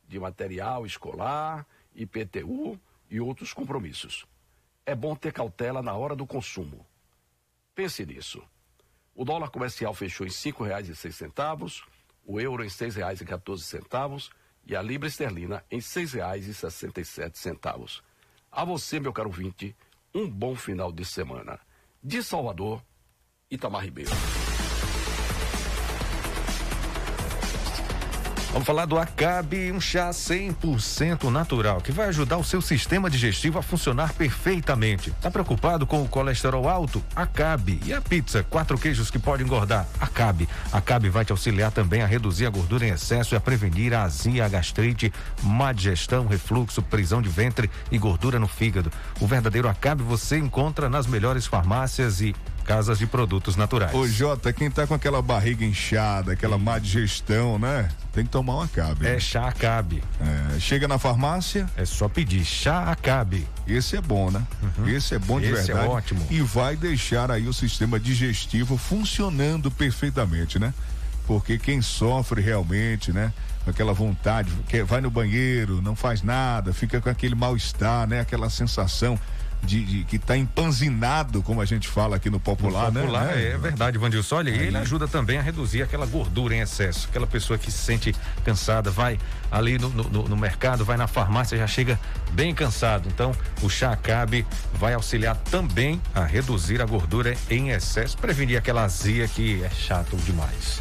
de 0.09 0.19
material 0.19 0.87
escolar, 0.87 1.67
IPTU 1.95 2.81
e 3.11 3.21
outros 3.21 3.53
compromissos. 3.53 4.27
É 4.85 4.95
bom 4.95 5.15
ter 5.15 5.33
cautela 5.33 5.83
na 5.83 5.95
hora 5.95 6.17
do 6.17 6.27
consumo. 6.27 6.87
Pense 7.75 8.05
nisso. 8.05 8.43
O 9.15 9.27
dólar 9.27 9.51
comercial 9.51 9.93
fechou 9.93 10.27
em 10.27 10.31
R$ 10.31 10.35
5,06, 10.35 11.83
o 12.25 12.41
euro 12.41 12.65
em 12.65 12.69
R$ 12.69 12.73
6,14 12.73 14.31
e 14.31 14.42
a 14.77 14.83
libra 14.83 15.09
esterlina 15.09 15.65
em 15.71 15.77
R$ 15.77 15.83
6,67. 15.83 18.03
A 18.51 18.65
você, 18.65 19.01
meu 19.01 19.13
caro 19.13 19.29
ouvinte, 19.29 19.75
um 20.15 20.29
bom 20.29 20.55
final 20.55 20.93
de 20.93 21.05
semana. 21.05 21.59
De 22.03 22.23
Salvador, 22.23 22.83
Itamar 23.51 23.85
Ribeiro. 23.85 24.11
Vamos 28.53 28.67
falar 28.67 28.85
do 28.85 28.99
Acabe, 28.99 29.73
um 29.73 29.81
chá 29.81 30.11
100% 30.11 31.31
natural 31.31 31.81
que 31.81 31.91
vai 31.91 32.09
ajudar 32.09 32.37
o 32.37 32.45
seu 32.45 32.61
sistema 32.61 33.09
digestivo 33.09 33.59
a 33.59 33.63
funcionar 33.63 34.13
perfeitamente. 34.13 35.11
Tá 35.23 35.31
preocupado 35.31 35.87
com 35.87 36.03
o 36.03 36.09
colesterol 36.09 36.69
alto? 36.69 37.03
Acabe. 37.17 37.81
E 37.83 37.95
a 37.95 38.01
pizza, 38.03 38.43
quatro 38.43 38.77
queijos 38.77 39.11
que 39.11 39.19
pode 39.19 39.43
engordar? 39.43 39.87
Acabe. 39.99 40.47
Acabe 40.71 41.09
vai 41.09 41.25
te 41.25 41.33
auxiliar 41.33 41.73
também 41.73 42.03
a 42.03 42.07
reduzir 42.07 42.45
a 42.45 42.51
gordura 42.51 42.87
em 42.87 42.91
excesso 42.91 43.35
e 43.35 43.37
a 43.37 43.41
prevenir 43.41 43.95
a 43.95 44.03
azia, 44.03 44.45
a 44.45 44.49
gastrite, 44.51 45.11
má 45.43 45.73
digestão, 45.73 46.27
refluxo, 46.27 46.83
prisão 46.83 47.23
de 47.23 47.31
ventre 47.31 47.71
e 47.91 47.97
gordura 47.97 48.39
no 48.39 48.47
fígado. 48.47 48.93
O 49.19 49.27
verdadeiro 49.27 49.67
Acabe 49.67 50.03
você 50.03 50.37
encontra 50.37 50.91
nas 50.91 51.07
melhores 51.07 51.47
farmácias 51.47 52.21
e 52.21 52.35
casas 52.63 52.99
de 52.99 53.07
produtos 53.07 53.57
naturais. 53.57 53.95
Ô 53.95 54.07
Jota, 54.07 54.53
quem 54.53 54.71
tá 54.71 54.87
com 54.87 54.95
aquela 54.95 55.21
barriga 55.21 55.65
inchada, 55.65 56.33
aquela 56.33 56.57
má 56.57 56.79
digestão, 56.79 57.59
né? 57.59 57.89
Tem 58.13 58.25
que 58.25 58.31
tomar 58.31 58.57
um 58.57 58.61
acabe. 58.63 59.07
É 59.07 59.19
chá 59.19 59.49
acabe. 59.49 60.03
É, 60.21 60.61
chega 60.61 60.87
na 60.87 60.99
farmácia. 60.99 61.69
É 61.77 61.85
só 61.85 62.09
pedir 62.09 62.45
chá 62.45 62.91
acabe. 62.91 63.47
Esse 63.67 63.97
é 63.97 64.01
bom, 64.01 64.31
né? 64.31 64.43
Esse 64.87 65.15
é 65.15 65.19
bom 65.19 65.41
de 65.41 65.47
Esse 65.47 65.71
é 65.71 65.75
verdade. 65.75 65.89
ótimo. 65.89 66.27
E 66.31 66.41
vai 66.41 66.77
deixar 66.77 67.31
aí 67.31 67.47
o 67.49 67.53
sistema 67.53 67.99
digestivo 67.99 68.77
funcionando 68.77 69.71
perfeitamente, 69.71 70.59
né? 70.59 70.73
Porque 71.27 71.59
quem 71.59 71.81
sofre 71.81 72.41
realmente, 72.41 73.13
né? 73.13 73.33
Com 73.65 73.71
aquela 73.71 73.93
vontade, 73.93 74.51
que 74.69 74.83
vai 74.83 75.01
no 75.01 75.11
banheiro, 75.11 75.81
não 75.81 75.95
faz 75.95 76.23
nada, 76.23 76.73
fica 76.73 77.01
com 77.01 77.09
aquele 77.09 77.35
mal-estar, 77.35 78.09
né? 78.09 78.21
Aquela 78.21 78.51
sensação 78.51 79.19
de, 79.65 79.85
de 79.85 80.05
que 80.05 80.19
tá 80.19 80.37
empanzinado, 80.37 81.43
como 81.43 81.61
a 81.61 81.65
gente 81.65 81.87
fala 81.89 82.17
aqui 82.17 82.29
no 82.29 82.41
popular, 82.41 82.91
No 82.91 83.01
popular, 83.01 83.27
né? 83.27 83.53
é 83.53 83.57
verdade, 83.59 83.97
Vandilson. 83.99 84.37
Olha, 84.37 84.51
e 84.51 84.55
Aí. 84.55 84.67
ele 84.67 84.77
ajuda 84.77 85.07
também 85.07 85.39
a 85.39 85.43
reduzir 85.43 85.83
aquela 85.83 86.05
gordura 86.07 86.55
em 86.55 86.61
excesso. 86.61 87.07
Aquela 87.09 87.27
pessoa 87.27 87.59
que 87.59 87.71
se 87.71 87.79
sente 87.79 88.15
cansada, 88.45 88.91
vai 88.91 89.19
ali 89.51 89.79
no, 89.79 89.89
no- 89.89 90.29
no 90.29 90.37
mercado, 90.37 90.85
vai 90.85 90.97
na 90.97 91.07
farmácia, 91.07 91.57
já 91.57 91.67
chega 91.67 91.99
bem 92.33 92.55
cansado. 92.55 93.09
Então, 93.09 93.33
o 93.63 93.69
chá 93.69 93.93
Acabe 93.93 94.45
vai 94.75 94.95
auxiliar 94.95 95.37
também 95.37 96.01
a 96.15 96.25
reduzir 96.25 96.81
a 96.83 96.87
gordura 96.87 97.35
em 97.51 97.71
excesso, 97.71 98.17
prevenir 98.19 98.57
aquela 98.59 98.83
azia 98.85 99.29
que 99.29 99.63
é 99.63 99.71
chato 99.71 100.17
demais. 100.17 100.81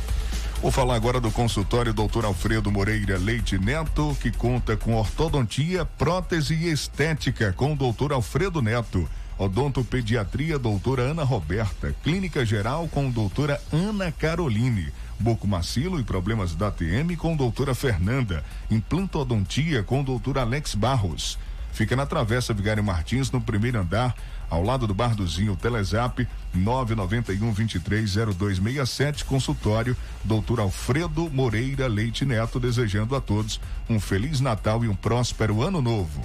Vou 0.62 0.70
falar 0.70 0.94
agora 0.94 1.20
do 1.20 1.32
consultório 1.32 1.92
Dr. 1.92 2.24
Alfredo 2.24 2.72
Moreira 2.72 3.18
Leite 3.18 3.58
Neto, 3.58 4.16
que 4.22 4.30
conta 4.30 4.78
com 4.78 4.94
ortodontia, 4.94 5.84
prótese 5.84 6.54
e 6.54 6.72
estética 6.72 7.52
com 7.52 7.74
o 7.74 7.76
Dr. 7.76 8.14
Alfredo 8.14 8.62
Neto. 8.62 9.10
Odontopediatria, 9.40 10.60
doutora 10.60 11.02
Ana 11.02 11.24
Roberta. 11.24 11.96
Clínica 12.04 12.46
geral 12.46 12.88
com 12.88 13.10
doutora 13.10 13.60
Ana 13.74 14.12
Caroline. 14.12 14.94
Bucomacilo 15.20 16.00
e 16.00 16.04
problemas 16.04 16.54
da 16.54 16.70
TM 16.70 17.16
com 17.18 17.36
doutora 17.36 17.74
Fernanda. 17.74 18.44
Implantodontia 18.70 19.82
com 19.82 20.04
doutor 20.04 20.38
Alex 20.38 20.76
Barros. 20.76 21.40
Fica 21.72 21.96
na 21.96 22.06
Travessa 22.06 22.54
Vigário 22.54 22.84
Martins, 22.84 23.32
no 23.32 23.42
primeiro 23.42 23.80
andar, 23.80 24.16
ao 24.52 24.62
lado 24.62 24.86
do 24.86 24.94
Bar 24.94 25.16
do 25.16 25.26
Zinho, 25.26 25.56
Telezap 25.56 26.28
991 26.54 27.54
230267, 27.54 29.24
consultório 29.24 29.96
Dr. 30.26 30.60
Alfredo 30.60 31.30
Moreira 31.30 31.88
Leite 31.88 32.26
Neto, 32.26 32.60
desejando 32.60 33.16
a 33.16 33.22
todos 33.22 33.62
um 33.90 33.98
feliz 33.98 34.42
Natal 34.42 34.84
e 34.84 34.90
um 34.90 34.96
próspero 34.96 35.64
ano 35.64 35.82
novo. 35.82 36.22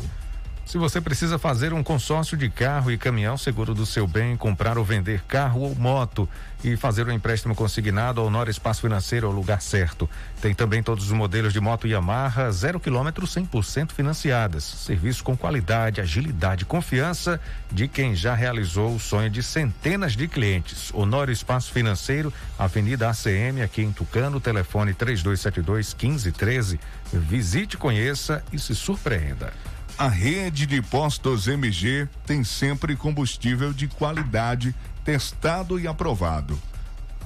Se 0.66 0.78
você 0.78 1.00
precisa 1.00 1.38
fazer 1.38 1.72
um 1.72 1.80
consórcio 1.80 2.36
de 2.36 2.50
carro 2.50 2.90
e 2.90 2.98
caminhão, 2.98 3.38
seguro 3.38 3.72
do 3.72 3.86
seu 3.86 4.04
bem, 4.04 4.36
comprar 4.36 4.76
ou 4.76 4.84
vender 4.84 5.22
carro 5.22 5.60
ou 5.60 5.76
moto 5.76 6.28
e 6.64 6.76
fazer 6.76 7.06
um 7.06 7.12
empréstimo 7.12 7.54
consignado 7.54 8.20
ao 8.20 8.28
Nora 8.28 8.50
Espaço 8.50 8.80
Financeiro 8.80 9.28
é 9.28 9.30
o 9.30 9.32
lugar 9.32 9.62
certo. 9.62 10.10
Tem 10.42 10.52
também 10.52 10.82
todos 10.82 11.06
os 11.06 11.12
modelos 11.12 11.52
de 11.52 11.60
moto 11.60 11.86
Yamaha, 11.86 12.50
zero 12.50 12.80
quilômetro, 12.80 13.28
100% 13.28 13.92
financiadas. 13.92 14.64
Serviço 14.64 15.22
com 15.22 15.36
qualidade, 15.36 16.00
agilidade 16.00 16.64
e 16.64 16.66
confiança 16.66 17.40
de 17.70 17.86
quem 17.86 18.16
já 18.16 18.34
realizou 18.34 18.92
o 18.92 18.98
sonho 18.98 19.30
de 19.30 19.44
centenas 19.44 20.14
de 20.14 20.26
clientes. 20.26 20.92
Honório 20.92 21.32
Espaço 21.32 21.70
Financeiro, 21.70 22.32
Avenida 22.58 23.08
ACM, 23.08 23.62
aqui 23.62 23.82
em 23.82 23.92
Tucano, 23.92 24.40
telefone 24.40 24.92
3272 24.92 25.94
1513. 25.94 26.80
Visite, 27.12 27.76
conheça 27.76 28.42
e 28.52 28.58
se 28.58 28.74
surpreenda. 28.74 29.52
A 29.98 30.08
rede 30.08 30.66
de 30.66 30.82
postos 30.82 31.48
MG 31.48 32.06
tem 32.26 32.44
sempre 32.44 32.94
combustível 32.94 33.72
de 33.72 33.88
qualidade, 33.88 34.74
testado 35.02 35.80
e 35.80 35.88
aprovado. 35.88 36.60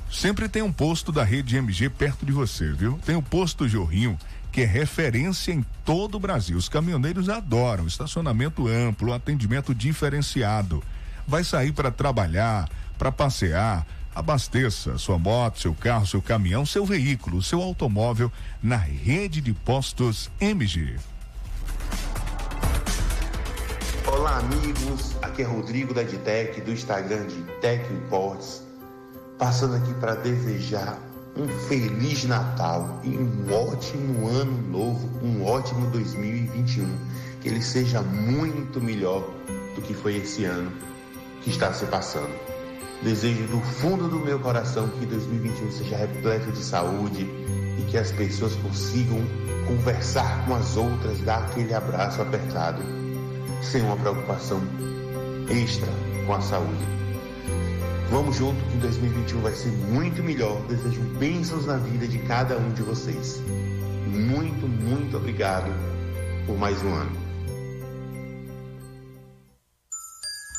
Sempre 0.09 0.49
tem 0.49 0.63
um 0.63 0.71
posto 0.71 1.11
da 1.11 1.25
rede 1.25 1.57
MG 1.57 1.91
perto 1.91 2.25
de 2.25 2.31
você, 2.31 2.73
viu? 2.73 2.97
Tem 3.05 3.17
o 3.17 3.23
posto 3.23 3.67
Jorrinho, 3.67 4.17
que 4.53 4.61
é 4.61 4.67
referência 4.67 5.51
em 5.51 5.67
todo 5.85 6.15
o 6.15 6.21
Brasil. 6.21 6.57
Os 6.57 6.69
caminhoneiros 6.69 7.29
adoram 7.29 7.89
estacionamento 7.89 8.69
amplo, 8.69 9.13
atendimento 9.13 9.75
diferenciado. 9.75 10.81
Vai 11.27 11.43
sair 11.43 11.73
para 11.73 11.91
trabalhar, 11.91 12.69
para 12.97 13.11
passear, 13.11 13.85
abasteça 14.15 14.97
sua 14.97 15.19
moto, 15.19 15.59
seu 15.59 15.75
carro, 15.75 16.07
seu 16.07 16.23
caminhão, 16.23 16.65
seu 16.65 16.87
veículo, 16.87 17.43
seu 17.43 17.61
automóvel 17.61 18.31
na 18.63 18.77
rede 18.77 19.41
de 19.41 19.53
postos 19.53 20.31
MG. 20.41 20.99
Olá, 24.21 24.37
amigos. 24.37 25.17
Aqui 25.23 25.41
é 25.41 25.47
Rodrigo 25.47 25.95
da 25.95 26.03
Ditec, 26.03 26.61
do 26.61 26.73
Instagram 26.73 27.27
de 27.27 27.43
Tech 27.63 27.91
Imports. 27.91 28.63
Passando 29.39 29.77
aqui 29.77 29.95
para 29.95 30.15
desejar 30.15 30.99
um 31.35 31.49
feliz 31.49 32.25
Natal 32.25 33.01
e 33.03 33.17
um 33.17 33.51
ótimo 33.51 34.29
ano 34.29 34.61
novo, 34.69 35.09
um 35.25 35.43
ótimo 35.47 35.87
2021. 35.87 36.87
Que 37.41 37.49
ele 37.49 37.63
seja 37.63 38.03
muito 38.03 38.79
melhor 38.79 39.23
do 39.75 39.81
que 39.81 39.95
foi 39.95 40.17
esse 40.17 40.45
ano 40.45 40.71
que 41.43 41.49
está 41.49 41.73
se 41.73 41.87
passando. 41.87 42.39
Desejo 43.03 43.45
do 43.45 43.59
fundo 43.59 44.07
do 44.07 44.19
meu 44.19 44.39
coração 44.39 44.87
que 44.99 45.07
2021 45.07 45.73
seja 45.73 45.97
repleto 45.97 46.53
de 46.53 46.63
saúde 46.63 47.23
e 47.23 47.87
que 47.91 47.97
as 47.97 48.13
pessoas 48.13 48.55
consigam 48.57 49.25
conversar 49.67 50.45
com 50.45 50.57
as 50.57 50.77
outras, 50.77 51.19
dar 51.23 51.39
aquele 51.39 51.73
abraço 51.73 52.21
apertado 52.21 53.00
sem 53.63 53.83
uma 53.83 53.97
preocupação 53.97 54.61
extra 55.49 55.89
com 56.27 56.35
a 56.35 56.41
saúde. 56.41 56.85
Vamos 58.11 58.37
junto 58.37 58.61
que 58.71 58.77
2021 58.79 59.41
vai 59.41 59.53
ser 59.53 59.71
muito 59.71 60.23
melhor. 60.23 60.61
Desejo 60.67 61.01
bênçãos 61.19 61.67
na 61.67 61.77
vida 61.77 62.09
de 62.09 62.19
cada 62.21 62.59
um 62.59 62.73
de 62.73 62.83
vocês. 62.83 63.41
Muito, 64.09 64.67
muito 64.67 65.17
obrigado 65.17 65.73
por 66.47 66.59
mais 66.59 66.83
um 66.83 66.93
ano. 66.93 67.17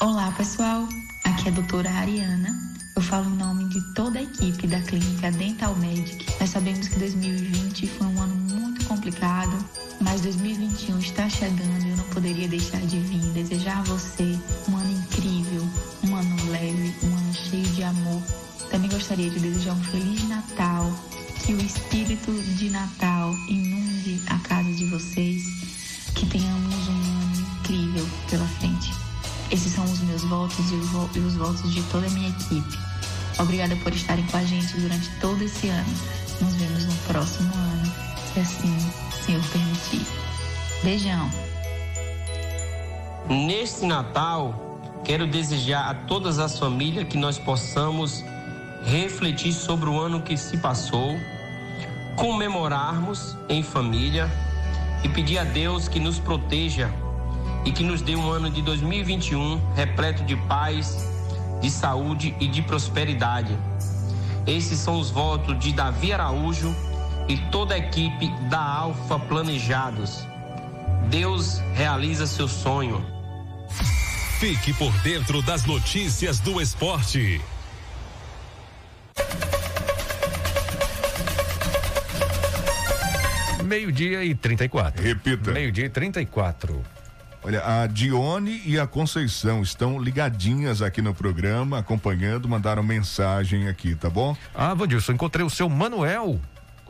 Olá, 0.02 0.32
pessoal. 0.32 0.88
Aqui 1.26 1.50
é 1.50 1.52
a 1.52 1.56
doutora 1.56 1.90
Ariana. 1.90 2.50
Eu 2.96 3.02
falo 3.02 3.30
em 3.30 3.38
nome 3.38 3.66
de 3.70 3.82
toda 3.94 4.20
a 4.20 4.24
equipe 4.24 4.68
da 4.68 4.80
clínica 4.82 5.32
Dental 5.32 5.76
Medic. 5.76 6.26
Nós 6.40 6.50
sabemos 6.50 6.88
que 6.88 7.00
2020 7.00 7.88
foi 7.88 8.08
um 8.08 8.22
ano 8.22 8.36
muito 8.36 8.86
complicado, 8.86 9.52
mas 10.02 10.22
2021 10.22 11.00
está 11.00 11.30
chegando 11.30 11.86
e 11.86 11.90
eu 11.92 11.98
não 11.98 12.04
poderia 12.06 12.48
deixar 12.48 12.82
de 12.82 13.00
vir 13.00 13.22
desejar 13.34 13.80
a 13.80 13.84
você 13.84 14.38
um 14.68 14.76
ano 14.76 14.92
incrível, 14.92 15.68
um 16.04 16.16
ano 16.16 16.52
leve, 16.52 16.96
um 17.04 17.16
ano 17.16 17.34
cheio 17.34 17.68
de 17.68 17.84
amor. 17.84 18.22
Também 18.70 18.90
gostaria 18.90 19.30
de 19.30 19.40
desejar 19.40 19.74
um 19.74 19.84
feliz 19.84 20.28
Natal, 20.28 20.92
que 21.46 21.54
o 21.54 21.62
espírito 21.62 22.32
de 22.56 22.70
Natal 22.70 23.36
inunde 23.48 24.22
a 24.28 24.38
casa 24.40 24.72
de 24.74 24.86
vocês, 24.86 25.44
que 26.16 26.26
tenhamos 26.26 26.88
um 26.88 26.92
ano 26.92 27.48
incrível 27.60 28.08
pela 28.30 28.48
frente. 28.48 28.92
Esses 29.52 29.74
são 29.74 29.84
os 29.84 30.00
meus 30.02 30.24
votos 30.24 30.72
e 30.72 30.76
os, 30.76 30.88
vo 30.90 31.10
e 31.16 31.20
os 31.20 31.36
votos 31.36 31.72
de 31.72 31.84
toda 31.84 32.08
a 32.08 32.10
minha 32.12 32.30
equipe. 32.30 32.80
Obrigada 33.38 33.76
por 33.78 33.94
estarem 33.94 34.26
com 34.28 34.38
a 34.38 34.44
gente 34.44 34.78
durante 34.80 35.10
todo 35.20 35.44
esse 35.44 35.68
ano. 35.68 35.94
Nos 36.42 36.56
vemos 36.56 36.86
no 36.86 36.94
próximo 37.08 37.54
ano, 37.54 37.94
se 38.34 38.40
assim 38.40 39.11
Senhor 39.22 39.42
permitir. 39.52 40.06
Beijão. 40.84 41.30
Neste 43.30 43.86
Natal, 43.86 44.80
quero 45.04 45.28
desejar 45.28 45.90
a 45.90 45.94
todas 45.94 46.40
as 46.40 46.58
famílias 46.58 47.08
que 47.08 47.18
nós 47.18 47.38
possamos 47.38 48.24
refletir 48.84 49.54
sobre 49.54 49.88
o 49.90 50.00
ano 50.00 50.22
que 50.22 50.36
se 50.36 50.58
passou, 50.58 51.16
comemorarmos 52.16 53.38
em 53.48 53.62
família 53.62 54.30
e 55.04 55.10
pedir 55.10 55.38
a 55.38 55.44
Deus 55.44 55.88
que 55.88 56.00
nos 56.00 56.18
proteja 56.18 56.90
e 57.64 57.72
que 57.72 57.84
nos 57.84 58.02
dê 58.02 58.16
um 58.16 58.30
ano 58.32 58.50
de 58.50 58.64
2021 58.64 59.62
repleto 59.76 60.24
de 60.24 60.36
paz, 60.36 61.08
de 61.62 61.70
saúde 61.70 62.36
e 62.40 62.48
de 62.48 62.64
prosperidade. 62.64 63.56
Esses 64.48 64.80
são 64.80 65.00
os 65.00 65.12
votos 65.12 65.60
de 65.60 65.72
Davi 65.72 66.12
Araújo 66.12 66.76
e 67.32 67.38
toda 67.50 67.76
a 67.76 67.78
equipe 67.78 68.30
da 68.50 68.60
Alfa 68.60 69.18
Planejados. 69.18 70.28
Deus 71.10 71.60
realiza 71.74 72.28
seu 72.28 72.46
sonho. 72.46 73.06
Fique 74.38 74.74
por 74.74 74.92
dentro 75.00 75.42
das 75.42 75.64
notícias 75.64 76.42
do 76.42 76.60
esporte. 76.60 77.40
Meio-dia 83.64 84.26
e 84.26 84.36
34. 84.36 85.02
Repita. 85.02 85.52
Meio-dia 85.54 85.86
e 85.86 85.90
34. 85.90 86.84
Olha, 87.44 87.66
a 87.66 87.88
Dione 87.88 88.62
e 88.66 88.78
a 88.78 88.86
Conceição 88.86 89.62
estão 89.62 89.98
ligadinhas 89.98 90.82
aqui 90.82 91.02
no 91.02 91.14
programa, 91.14 91.80
acompanhando, 91.80 92.50
mandaram 92.50 92.84
mensagem 92.84 93.70
aqui, 93.70 93.96
tá 93.96 94.10
bom? 94.10 94.36
Ah, 94.54 94.74
Vandilson, 94.74 95.14
encontrei 95.14 95.46
o 95.46 95.50
seu 95.50 95.70
Manuel. 95.70 96.42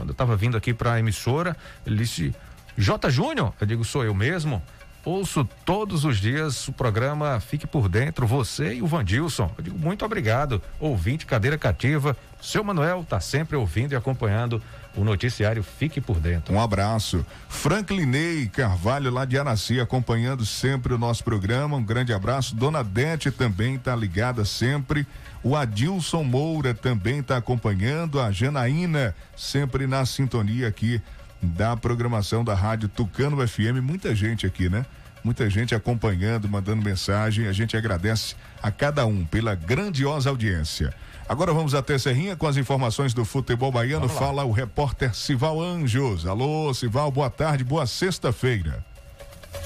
Quando 0.01 0.09
eu 0.09 0.15
tava 0.15 0.35
vindo 0.35 0.57
aqui 0.57 0.73
pra 0.73 0.97
emissora, 0.99 1.55
ele 1.85 1.97
disse: 1.97 2.33
J. 2.75 3.07
Júnior? 3.11 3.53
Eu 3.61 3.67
digo, 3.67 3.85
sou 3.85 4.03
eu 4.03 4.15
mesmo. 4.15 4.59
Ouço 5.03 5.47
todos 5.65 6.05
os 6.05 6.17
dias 6.17 6.67
o 6.67 6.73
programa 6.73 7.39
Fique 7.39 7.65
por 7.65 7.89
Dentro, 7.89 8.27
você 8.27 8.75
e 8.75 8.81
o 8.83 8.87
Vandilson. 8.87 9.51
Eu 9.57 9.63
digo, 9.63 9.79
muito 9.79 10.05
obrigado. 10.05 10.61
Ouvinte, 10.79 11.25
cadeira 11.25 11.57
cativa. 11.57 12.15
Seu 12.39 12.63
Manuel 12.63 13.03
tá 13.07 13.19
sempre 13.19 13.55
ouvindo 13.55 13.93
e 13.93 13.95
acompanhando 13.95 14.61
o 14.95 15.03
noticiário 15.03 15.63
Fique 15.63 15.99
por 15.99 16.19
Dentro. 16.19 16.53
Um 16.53 16.61
abraço. 16.61 17.25
Franklinei 17.49 18.47
Carvalho, 18.47 19.09
lá 19.09 19.25
de 19.25 19.39
Araci, 19.39 19.79
acompanhando 19.79 20.45
sempre 20.45 20.93
o 20.93 20.99
nosso 20.99 21.23
programa. 21.23 21.77
Um 21.77 21.83
grande 21.83 22.13
abraço. 22.13 22.55
Dona 22.55 22.83
Dete 22.83 23.31
também 23.31 23.75
está 23.75 23.95
ligada 23.95 24.45
sempre. 24.45 25.07
O 25.43 25.55
Adilson 25.55 26.23
Moura 26.23 26.75
também 26.75 27.19
está 27.19 27.37
acompanhando. 27.37 28.19
A 28.19 28.31
Janaína, 28.31 29.15
sempre 29.35 29.87
na 29.87 30.05
sintonia 30.05 30.67
aqui 30.67 31.01
da 31.41 31.75
programação 31.75 32.43
da 32.43 32.53
Rádio 32.53 32.87
Tucano 32.87 33.45
FM. 33.47 33.81
Muita 33.81 34.13
gente 34.13 34.45
aqui, 34.45 34.69
né? 34.69 34.85
Muita 35.23 35.49
gente 35.49 35.75
acompanhando, 35.75 36.49
mandando 36.49 36.83
mensagem. 36.83 37.47
A 37.47 37.53
gente 37.53 37.77
agradece 37.77 38.35
a 38.61 38.71
cada 38.71 39.05
um 39.05 39.23
pela 39.25 39.53
grandiosa 39.53 40.29
audiência. 40.29 40.93
Agora 41.29 41.53
vamos 41.53 41.73
até 41.73 41.97
Serrinha 41.97 42.35
com 42.35 42.47
as 42.47 42.57
informações 42.57 43.13
do 43.13 43.23
futebol 43.23 43.71
baiano. 43.71 44.09
Fala 44.09 44.43
o 44.43 44.51
repórter 44.51 45.15
Sival 45.15 45.61
Anjos. 45.61 46.25
Alô, 46.25 46.73
Sival, 46.73 47.11
boa 47.11 47.29
tarde, 47.29 47.63
boa 47.63 47.85
sexta-feira. 47.85 48.83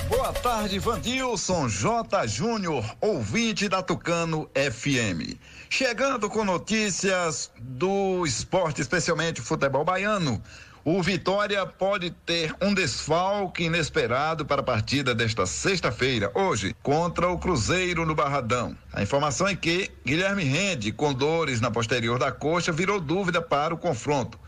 Boa 0.08 0.34
tarde, 0.34 0.78
Vandilson 0.78 1.68
J. 1.68 2.28
Júnior, 2.28 2.84
ouvinte 3.02 3.68
da 3.68 3.82
Tucano 3.82 4.50
FM. 4.54 5.38
Chegando 5.70 6.30
com 6.30 6.44
notícias 6.44 7.52
do 7.60 8.26
esporte, 8.26 8.82
especialmente 8.82 9.42
o 9.42 9.44
futebol 9.44 9.84
baiano. 9.84 10.42
O 10.88 11.02
Vitória 11.02 11.66
pode 11.66 12.12
ter 12.12 12.56
um 12.62 12.72
desfalque 12.72 13.64
inesperado 13.64 14.46
para 14.46 14.62
a 14.62 14.64
partida 14.64 15.16
desta 15.16 15.44
sexta-feira, 15.48 16.32
hoje, 16.36 16.76
contra 16.84 17.28
o 17.28 17.40
Cruzeiro 17.40 18.06
no 18.06 18.14
Barradão. 18.14 18.78
A 18.94 19.02
informação 19.02 19.48
é 19.48 19.56
que 19.56 19.90
Guilherme 20.06 20.44
Rende, 20.44 20.92
com 20.92 21.12
dores 21.12 21.60
na 21.60 21.72
posterior 21.72 22.20
da 22.20 22.32
coxa, 22.32 22.72
virou 22.72 23.02
dúvida 23.02 23.42
para 23.42 23.74
o 23.74 23.80
confronto. 23.80 24.40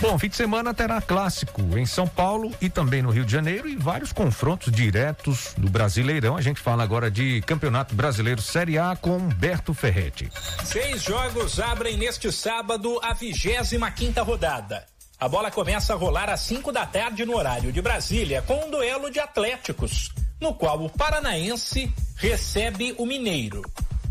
Bom, 0.00 0.16
fim 0.16 0.28
de 0.28 0.36
semana 0.36 0.72
terá 0.72 1.02
clássico 1.02 1.60
em 1.76 1.84
São 1.84 2.06
Paulo 2.06 2.54
e 2.60 2.70
também 2.70 3.02
no 3.02 3.10
Rio 3.10 3.24
de 3.24 3.32
Janeiro 3.32 3.68
e 3.68 3.74
vários 3.74 4.12
confrontos 4.12 4.72
diretos 4.72 5.54
do 5.58 5.68
Brasileirão. 5.68 6.36
A 6.36 6.40
gente 6.40 6.60
fala 6.60 6.84
agora 6.84 7.10
de 7.10 7.42
Campeonato 7.42 7.96
Brasileiro 7.96 8.40
Série 8.40 8.78
A 8.78 8.94
com 8.94 9.16
Humberto 9.16 9.74
Ferretti. 9.74 10.30
Seis 10.64 11.02
jogos 11.02 11.58
abrem 11.58 11.96
neste 11.96 12.30
sábado 12.30 13.00
a 13.02 13.12
25 13.12 13.90
quinta 13.90 14.22
rodada. 14.22 14.86
A 15.18 15.28
bola 15.28 15.50
começa 15.50 15.94
a 15.94 15.96
rolar 15.96 16.30
às 16.30 16.40
5 16.42 16.70
da 16.70 16.86
tarde 16.86 17.26
no 17.26 17.36
horário 17.36 17.72
de 17.72 17.82
Brasília 17.82 18.40
com 18.42 18.66
um 18.66 18.70
duelo 18.70 19.10
de 19.10 19.18
atléticos, 19.18 20.12
no 20.40 20.54
qual 20.54 20.80
o 20.80 20.88
Paranaense 20.88 21.92
recebe 22.14 22.94
o 22.98 23.04
Mineiro. 23.04 23.62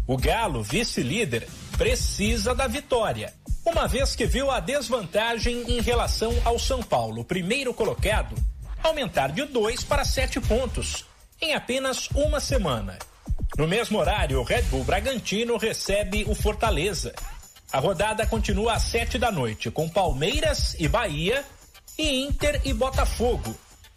O 0.05 0.17
Galo, 0.17 0.61
vice-líder, 0.63 1.47
precisa 1.77 2.53
da 2.53 2.67
vitória 2.67 3.31
uma 3.67 3.85
vez 3.85 4.15
que 4.15 4.25
viu 4.25 4.49
a 4.49 4.61
desvantagem 4.61 5.63
em 5.67 5.81
relação 5.81 6.33
ao 6.45 6.57
São 6.57 6.81
Paulo, 6.81 7.25
primeiro 7.25 7.73
colocado, 7.73 8.33
aumentar 8.81 9.29
de 9.33 9.43
dois 9.43 9.83
para 9.83 10.05
sete 10.05 10.39
pontos 10.39 11.03
em 11.41 11.53
apenas 11.53 12.07
uma 12.15 12.39
semana. 12.39 12.97
No 13.57 13.67
mesmo 13.67 13.99
horário, 13.99 14.39
o 14.39 14.43
Red 14.43 14.63
Bull 14.63 14.85
Bragantino 14.85 15.57
recebe 15.57 16.23
o 16.27 16.33
Fortaleza. 16.33 17.13
A 17.71 17.79
rodada 17.79 18.25
continua 18.25 18.73
às 18.73 18.83
sete 18.83 19.17
da 19.17 19.31
noite, 19.31 19.69
com 19.69 19.89
Palmeiras 19.89 20.73
e 20.79 20.87
Bahia 20.87 21.43
e 21.97 22.23
Inter 22.23 22.61
e 22.63 22.71
Botafogo. 22.73 23.53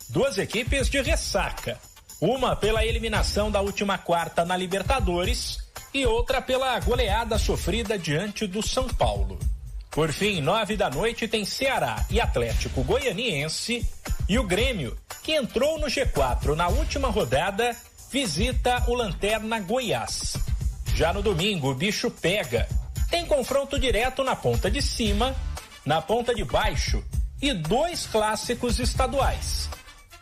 Duas 0.09 0.37
equipes 0.37 0.91
de 0.91 1.01
ressaca. 1.01 1.79
Uma 2.21 2.57
pela 2.57 2.85
eliminação 2.85 3.53
da 3.53 3.61
última 3.61 3.97
quarta 3.97 4.45
na 4.45 4.57
Libertadores 4.57 5.59
e 5.95 6.05
outra 6.05 6.43
pela 6.43 6.79
goleada 6.81 7.39
sofrida 7.39 7.97
diante 7.97 8.49
do 8.49 8.67
São 8.67 8.89
Paulo. 8.89 9.39
Por 9.91 10.13
fim, 10.13 10.41
nove 10.41 10.77
da 10.77 10.89
noite 10.89 11.27
tem 11.27 11.45
Ceará 11.45 12.07
e 12.09 12.21
Atlético 12.21 12.85
Goianiense 12.85 13.85
e 14.29 14.39
o 14.39 14.45
Grêmio, 14.45 14.97
que 15.21 15.33
entrou 15.33 15.81
no 15.81 15.89
G4 15.89 16.55
na 16.55 16.69
última 16.69 17.09
rodada, 17.09 17.77
visita 18.09 18.85
o 18.87 18.95
Lanterna 18.95 19.59
Goiás. 19.59 20.37
Já 20.95 21.13
no 21.13 21.23
domingo, 21.23 21.71
o 21.71 21.75
bicho 21.75 22.09
pega. 22.09 22.69
Tem 23.11 23.27
confronto 23.27 23.81
direto 23.81 24.23
na 24.23 24.37
ponta 24.37 24.71
de 24.71 24.81
cima, 24.81 25.35
na 25.85 26.01
ponta 26.01 26.33
de 26.33 26.45
baixo 26.45 27.03
e 27.43 27.53
dois 27.53 28.07
clássicos 28.07 28.79
estaduais. 28.79 29.69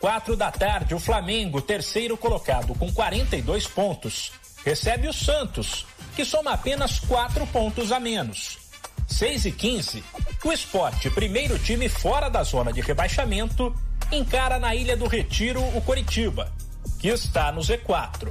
Quatro 0.01 0.35
da 0.35 0.51
tarde, 0.51 0.95
o 0.95 0.99
Flamengo, 0.99 1.61
terceiro 1.61 2.17
colocado 2.17 2.75
com 2.75 2.91
42 2.91 3.67
pontos, 3.67 4.33
recebe 4.65 5.09
o 5.09 5.13
Santos, 5.13 5.85
que 6.17 6.25
soma 6.25 6.53
apenas 6.53 7.01
quatro 7.01 7.47
pontos 7.49 7.93
a 7.93 8.01
menos. 8.01 8.68
6 9.09 9.47
e 9.47 9.53
15, 9.53 10.05
o 10.45 10.53
esporte, 10.53 11.11
primeiro 11.11 11.59
time 11.59 11.89
fora 11.89 12.29
da 12.29 12.43
zona 12.45 12.73
de 12.73 12.83
rebaixamento, 12.83 13.75
encara 14.13 14.59
na 14.59 14.75
Ilha 14.75 14.97
do 14.97 15.09
Retiro 15.09 15.61
o 15.77 15.81
Coritiba, 15.81 16.53
que 17.01 17.09
está 17.09 17.51
no 17.51 17.63
Z4. 17.63 18.29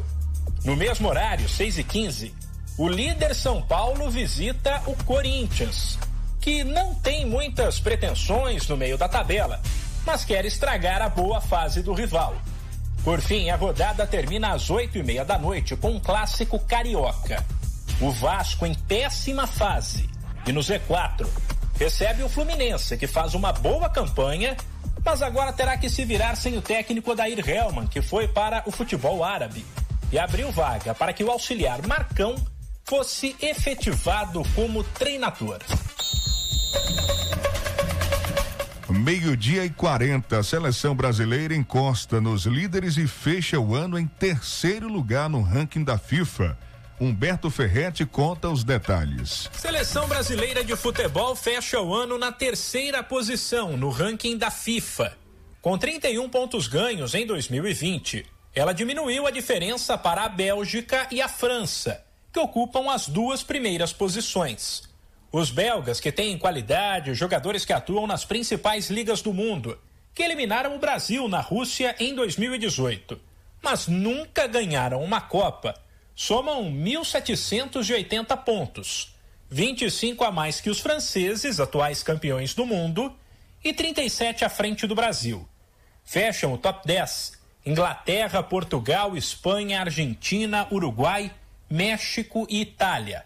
No 0.63 0.75
mesmo 0.75 1.09
horário, 1.09 1.49
6 1.49 1.79
e 1.79 1.83
15, 1.83 2.33
o 2.77 2.87
líder 2.87 3.33
São 3.33 3.61
Paulo 3.61 4.09
visita 4.09 4.81
o 4.85 4.95
Corinthians, 5.03 5.97
que 6.39 6.63
não 6.63 6.93
tem 6.93 7.25
muitas 7.25 7.79
pretensões 7.79 8.67
no 8.67 8.77
meio 8.77 8.97
da 8.97 9.09
tabela, 9.09 9.59
mas 10.05 10.23
quer 10.23 10.45
estragar 10.45 11.01
a 11.01 11.09
boa 11.09 11.41
fase 11.41 11.81
do 11.81 11.93
rival. 11.93 12.35
Por 13.03 13.19
fim, 13.19 13.49
a 13.49 13.55
rodada 13.55 14.05
termina 14.05 14.53
às 14.53 14.69
oito 14.69 14.97
e 14.97 15.03
meia 15.03 15.25
da 15.25 15.39
noite 15.39 15.75
com 15.75 15.91
um 15.91 15.99
clássico 15.99 16.59
carioca. 16.59 17.43
O 17.99 18.11
Vasco 18.11 18.65
em 18.65 18.75
péssima 18.75 19.47
fase 19.47 20.16
e 20.47 20.51
no 20.53 20.61
Z4, 20.61 21.27
recebe 21.77 22.23
o 22.23 22.29
Fluminense, 22.29 22.97
que 22.97 23.05
faz 23.05 23.33
uma 23.33 23.51
boa 23.51 23.89
campanha, 23.89 24.55
mas 25.03 25.21
agora 25.21 25.51
terá 25.51 25.77
que 25.77 25.89
se 25.89 26.05
virar 26.05 26.35
sem 26.35 26.57
o 26.57 26.61
técnico 26.61 27.13
Dair 27.13 27.47
Helman, 27.47 27.85
que 27.85 28.01
foi 28.01 28.27
para 28.27 28.63
o 28.65 28.71
futebol 28.71 29.23
árabe, 29.23 29.65
e 30.11 30.17
abriu 30.17 30.49
vaga 30.51 30.95
para 30.95 31.11
que 31.11 31.23
o 31.23 31.29
auxiliar 31.29 31.85
Marcão 31.85 32.35
fosse 32.85 33.35
efetivado 33.41 34.41
como 34.55 34.83
treinador. 34.83 35.59
Meio-dia 38.89 39.65
e 39.65 39.69
40, 39.69 40.39
a 40.39 40.43
seleção 40.43 40.95
brasileira 40.95 41.53
encosta 41.53 42.21
nos 42.21 42.45
líderes 42.45 42.95
e 42.95 43.05
fecha 43.05 43.59
o 43.59 43.75
ano 43.75 43.99
em 43.99 44.07
terceiro 44.07 44.87
lugar 44.87 45.29
no 45.29 45.41
ranking 45.41 45.83
da 45.83 45.97
FIFA. 45.97 46.57
Humberto 46.99 47.51
Ferretti 47.51 48.07
conta 48.07 48.49
os 48.49 48.63
detalhes. 48.63 49.51
Seleção 49.53 50.07
brasileira 50.07 50.63
de 50.63 50.75
futebol 50.75 51.35
fecha 51.35 51.79
o 51.79 51.93
ano 51.93 52.17
na 52.17 52.31
terceira 52.31 53.03
posição 53.03 53.77
no 53.77 53.91
ranking 53.91 54.35
da 54.35 54.49
FIFA. 54.49 55.15
Com 55.61 55.77
31 55.77 56.27
pontos 56.27 56.65
ganhos 56.65 57.13
em 57.13 57.27
2020, 57.27 58.25
ela 58.55 58.73
diminuiu 58.73 59.27
a 59.27 59.31
diferença 59.31 59.95
para 59.95 60.23
a 60.23 60.29
Bélgica 60.29 61.07
e 61.11 61.21
a 61.21 61.27
França, 61.27 62.03
que 62.33 62.39
ocupam 62.39 62.91
as 62.91 63.07
duas 63.07 63.43
primeiras 63.43 63.93
posições. 63.93 64.89
Os 65.31 65.51
belgas, 65.51 65.99
que 65.99 66.11
têm 66.11 66.35
qualidade, 66.35 67.13
jogadores 67.13 67.63
que 67.63 67.73
atuam 67.73 68.07
nas 68.07 68.25
principais 68.25 68.89
ligas 68.89 69.21
do 69.21 69.31
mundo, 69.31 69.77
que 70.15 70.23
eliminaram 70.23 70.75
o 70.75 70.79
Brasil 70.79 71.27
na 71.27 71.41
Rússia 71.41 71.95
em 71.99 72.15
2018, 72.15 73.21
mas 73.61 73.85
nunca 73.85 74.47
ganharam 74.47 75.03
uma 75.03 75.21
Copa 75.21 75.75
somam 76.19 76.63
1.780 76.73 78.35
pontos, 78.37 79.15
25 79.51 80.23
a 80.23 80.31
mais 80.31 80.59
que 80.59 80.67
os 80.67 80.79
franceses, 80.79 81.59
atuais 81.59 82.01
campeões 82.01 82.55
do 82.55 82.65
mundo, 82.65 83.15
e 83.63 83.71
37 83.71 84.43
à 84.43 84.49
frente 84.49 84.87
do 84.87 84.95
Brasil. 84.95 85.47
Fecham 86.03 86.53
o 86.53 86.57
top 86.57 86.87
10 86.87 87.37
Inglaterra, 87.63 88.41
Portugal, 88.41 89.15
Espanha, 89.15 89.81
Argentina, 89.81 90.67
Uruguai, 90.71 91.31
México 91.69 92.47
e 92.49 92.61
Itália. 92.61 93.23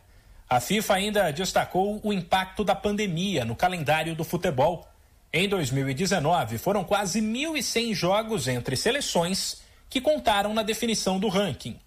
A 0.50 0.60
FIFA 0.60 0.96
ainda 0.96 1.32
destacou 1.32 2.02
o 2.04 2.12
impacto 2.12 2.62
da 2.62 2.76
pandemia 2.76 3.46
no 3.46 3.56
calendário 3.56 4.16
do 4.16 4.26
futebol. 4.26 4.86
Em 5.32 5.48
2019, 5.48 6.58
foram 6.58 6.84
quase 6.84 7.22
1.100 7.22 7.94
jogos 7.94 8.50
entre 8.50 8.76
seleções 8.76 9.62
que 9.90 10.02
contaram 10.02 10.54
na 10.54 10.64
definição 10.64 11.18
do 11.20 11.30
ranking. 11.30 11.80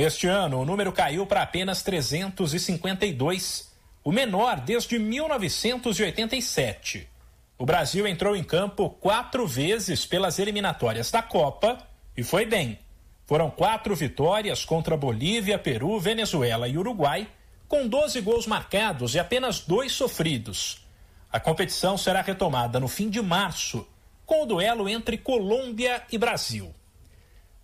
Neste 0.00 0.26
ano, 0.26 0.58
o 0.58 0.64
número 0.64 0.90
caiu 0.92 1.26
para 1.26 1.42
apenas 1.42 1.82
352, 1.82 3.70
o 4.02 4.10
menor 4.10 4.58
desde 4.58 4.98
1987. 4.98 7.06
O 7.58 7.66
Brasil 7.66 8.06
entrou 8.06 8.34
em 8.34 8.42
campo 8.42 8.88
quatro 8.88 9.46
vezes 9.46 10.06
pelas 10.06 10.38
eliminatórias 10.38 11.10
da 11.10 11.20
Copa 11.20 11.76
e 12.16 12.22
foi 12.22 12.46
bem. 12.46 12.78
Foram 13.26 13.50
quatro 13.50 13.94
vitórias 13.94 14.64
contra 14.64 14.96
Bolívia, 14.96 15.58
Peru, 15.58 16.00
Venezuela 16.00 16.66
e 16.66 16.78
Uruguai, 16.78 17.28
com 17.68 17.86
12 17.86 18.22
gols 18.22 18.46
marcados 18.46 19.14
e 19.14 19.18
apenas 19.18 19.60
dois 19.60 19.92
sofridos. 19.92 20.82
A 21.30 21.38
competição 21.38 21.98
será 21.98 22.22
retomada 22.22 22.80
no 22.80 22.88
fim 22.88 23.10
de 23.10 23.20
março, 23.20 23.86
com 24.24 24.44
o 24.44 24.46
duelo 24.46 24.88
entre 24.88 25.18
Colômbia 25.18 26.02
e 26.10 26.16
Brasil. 26.16 26.74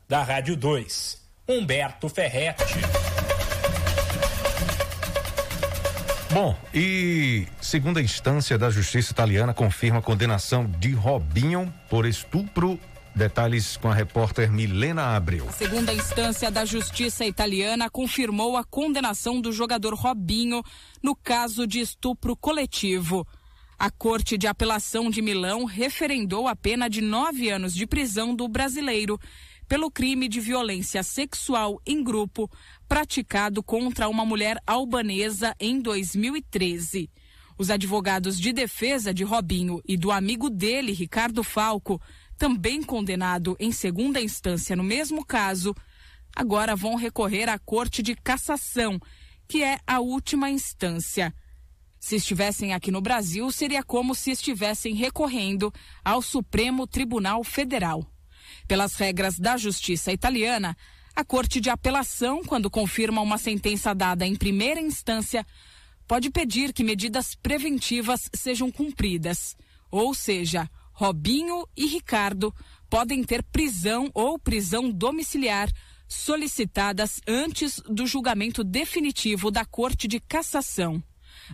Da 0.07 0.23
Rádio 0.23 0.55
2. 0.55 1.25
Humberto 1.49 2.09
Ferretti. 2.09 2.65
Bom, 6.33 6.59
e 6.75 7.47
segunda 7.61 8.03
instância 8.03 8.59
da 8.59 8.69
justiça 8.69 9.13
italiana 9.13 9.55
confirma 9.55 10.01
a 10.01 10.03
condenação 10.03 10.67
de 10.67 10.93
Robinho 10.93 11.73
por 11.89 12.05
estupro. 12.05 12.81
Detalhes 13.15 13.77
com 13.77 13.89
a 13.89 13.95
repórter 13.95 14.51
Milena 14.51 15.17
Abreu. 15.17 15.49
A 15.49 15.53
segunda 15.53 15.95
instância 15.95 16.51
da 16.51 16.65
justiça 16.65 17.25
italiana 17.25 17.89
confirmou 17.89 18.57
a 18.57 18.65
condenação 18.65 19.41
do 19.41 19.53
jogador 19.53 19.95
Robinho 19.95 20.65
no 21.01 21.15
caso 21.15 21.65
de 21.65 21.79
estupro 21.79 22.37
coletivo. 22.37 23.25
A 23.79 23.91
Corte 23.91 24.37
de 24.37 24.47
Apelação 24.47 25.11
de 25.11 25.23
Milão 25.23 25.65
referendou 25.65 26.49
a 26.49 26.57
pena 26.57 26.89
de 26.89 27.01
nove 27.01 27.51
anos 27.51 27.75
de 27.75 27.87
prisão 27.87 28.35
do 28.35 28.49
brasileiro 28.49 29.19
pelo 29.69 29.91
crime 29.91 30.29
de 30.29 30.41
violência 30.41 31.03
sexual 31.03 31.81
em 31.85 32.03
grupo 32.03 32.51
praticado 32.89 33.63
contra 33.63 34.09
uma 34.09 34.25
mulher 34.25 34.61
albanesa 34.67 35.55
em 35.59 35.81
2013. 35.81 37.11
Os 37.59 37.71
advogados 37.71 38.39
de 38.39 38.53
defesa 38.53 39.13
de 39.13 39.25
Robinho 39.25 39.81
e 39.87 39.97
do 39.97 40.11
amigo 40.11 40.51
dele, 40.51 40.93
Ricardo 40.93 41.43
Falco, 41.43 42.01
também 42.37 42.83
condenado 42.83 43.57
em 43.59 43.73
segunda 43.73 44.21
instância 44.21 44.77
no 44.77 44.85
mesmo 44.85 45.25
caso, 45.25 45.75
agora 46.35 46.77
vão 46.77 46.95
recorrer 46.97 47.49
à 47.49 47.59
Corte 47.59 48.03
de 48.03 48.15
Cassação, 48.15 49.01
que 49.49 49.63
é 49.63 49.79
a 49.87 50.01
última 50.01 50.51
instância. 50.51 51.35
Se 51.99 52.17
estivessem 52.17 52.75
aqui 52.75 52.91
no 52.91 53.01
Brasil, 53.01 53.51
seria 53.51 53.83
como 53.83 54.15
se 54.15 54.31
estivessem 54.31 54.95
recorrendo 54.95 55.73
ao 56.05 56.21
Supremo 56.21 56.87
Tribunal 56.87 57.43
Federal. 57.43 58.07
Pelas 58.67 58.97
regras 58.97 59.39
da 59.39 59.57
justiça 59.57 60.13
italiana, 60.13 60.77
a 61.15 61.25
Corte 61.25 61.61
de 61.61 61.71
Apelação, 61.71 62.43
quando 62.45 62.71
confirma 62.71 63.21
uma 63.21 63.39
sentença 63.39 63.95
dada 63.95 64.27
em 64.27 64.35
primeira 64.35 64.81
instância, 64.81 65.47
pode 66.07 66.31
pedir 66.31 66.73
que 66.73 66.85
medidas 66.85 67.35
preventivas 67.35 68.29
sejam 68.35 68.71
cumpridas. 68.71 69.57
Ou 69.91 70.13
seja, 70.15 70.69
Robinho 70.93 71.67
e 71.77 71.87
Ricardo 71.87 72.55
podem 72.91 73.23
ter 73.23 73.43
prisão 73.45 74.11
ou 74.13 74.39
prisão 74.39 74.91
domiciliar 74.91 75.71
solicitadas 76.09 77.21
antes 77.27 77.81
do 77.89 78.07
julgamento 78.07 78.63
definitivo 78.65 79.51
da 79.51 79.65
Corte 79.65 80.07
de 80.07 80.21
Cassação. 80.21 81.03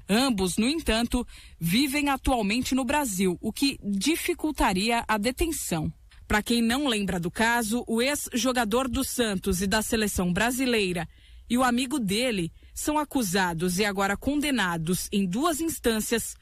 Ambos, 0.08 0.56
no 0.56 0.68
entanto, 0.68 1.26
vivem 1.58 2.08
atualmente 2.08 2.74
no 2.74 2.84
Brasil, 2.84 3.38
o 3.40 3.52
que 3.52 3.78
dificultaria 3.82 5.04
a 5.06 5.18
detenção. 5.18 5.92
Para 6.32 6.42
quem 6.42 6.62
não 6.62 6.88
lembra 6.88 7.20
do 7.20 7.30
caso, 7.30 7.84
o 7.86 8.00
ex-jogador 8.00 8.88
do 8.88 9.04
Santos 9.04 9.60
e 9.60 9.66
da 9.66 9.82
seleção 9.82 10.32
brasileira 10.32 11.06
e 11.46 11.58
o 11.58 11.62
amigo 11.62 11.98
dele 11.98 12.50
são 12.72 12.96
acusados 12.96 13.78
e 13.78 13.84
agora 13.84 14.16
condenados 14.16 15.10
em 15.12 15.26
duas 15.26 15.60
instâncias 15.60 16.34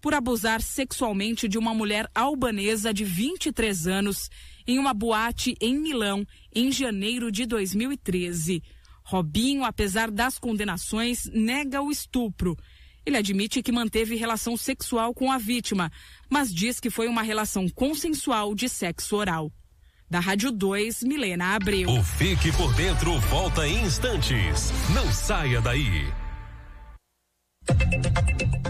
por 0.00 0.14
abusar 0.14 0.60
sexualmente 0.60 1.46
de 1.46 1.58
uma 1.58 1.72
mulher 1.72 2.10
albanesa 2.12 2.92
de 2.92 3.04
23 3.04 3.86
anos 3.86 4.28
em 4.66 4.80
uma 4.80 4.92
boate 4.92 5.54
em 5.60 5.78
Milão 5.78 6.26
em 6.52 6.72
janeiro 6.72 7.30
de 7.30 7.46
2013. 7.46 8.60
Robinho, 9.04 9.62
apesar 9.62 10.10
das 10.10 10.40
condenações, 10.40 11.30
nega 11.32 11.80
o 11.80 11.92
estupro 11.92 12.56
ele 13.06 13.16
admite 13.16 13.62
que 13.62 13.70
manteve 13.70 14.16
relação 14.16 14.56
sexual 14.56 15.14
com 15.14 15.30
a 15.30 15.38
vítima, 15.38 15.90
mas 16.28 16.52
diz 16.52 16.80
que 16.80 16.90
foi 16.90 17.06
uma 17.06 17.22
relação 17.22 17.68
consensual 17.68 18.54
de 18.54 18.68
sexo 18.68 19.16
oral. 19.16 19.52
Da 20.10 20.20
Rádio 20.20 20.50
2, 20.52 21.02
Milena 21.04 21.54
Abreu. 21.54 21.88
O 21.88 22.02
Fique 22.02 22.52
por 22.52 22.72
Dentro 22.74 23.18
volta 23.20 23.66
em 23.66 23.84
instantes. 23.84 24.72
Não 24.94 25.10
saia 25.12 25.60
daí. 25.60 26.12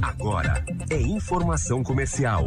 Agora 0.01 0.65
é 0.91 1.01
informação 1.01 1.83
comercial. 1.83 2.47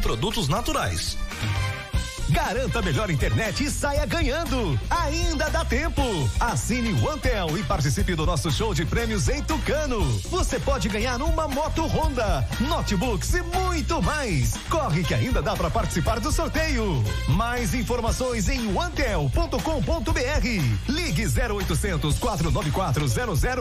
produtos 0.01 0.47
naturais. 0.47 1.17
Garanta 2.31 2.81
melhor 2.81 3.09
internet 3.09 3.65
e 3.65 3.69
saia 3.69 4.05
ganhando. 4.05 4.79
Ainda 4.89 5.49
dá 5.49 5.65
tempo. 5.65 6.01
Assine 6.39 6.93
o 6.93 7.09
Antel 7.09 7.57
e 7.57 7.63
participe 7.63 8.15
do 8.15 8.25
nosso 8.25 8.49
show 8.49 8.73
de 8.73 8.85
prêmios 8.85 9.27
em 9.27 9.43
Tucano. 9.43 10.01
Você 10.29 10.57
pode 10.57 10.87
ganhar 10.87 11.21
uma 11.21 11.47
moto 11.47 11.85
Honda, 11.85 12.47
notebooks 12.61 13.33
e 13.33 13.41
muito 13.41 14.01
mais. 14.01 14.55
Corre 14.69 15.03
que 15.03 15.13
ainda 15.13 15.41
dá 15.41 15.55
para 15.57 15.69
participar 15.69 16.21
do 16.21 16.31
sorteio. 16.31 17.03
Mais 17.27 17.73
informações 17.73 18.47
em 18.47 18.77
antel.com.br. 18.79 19.51
Ligue 20.87 21.25
0800 21.25 22.17
494 22.17 23.05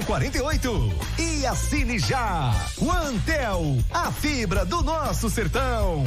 0048 0.07 0.93
e 1.19 1.45
assine 1.45 1.99
já. 1.99 2.55
O 2.79 2.89
Antel, 2.91 3.79
a 3.91 4.13
fibra 4.13 4.65
do 4.65 4.81
nosso 4.83 5.29
sertão. 5.29 6.05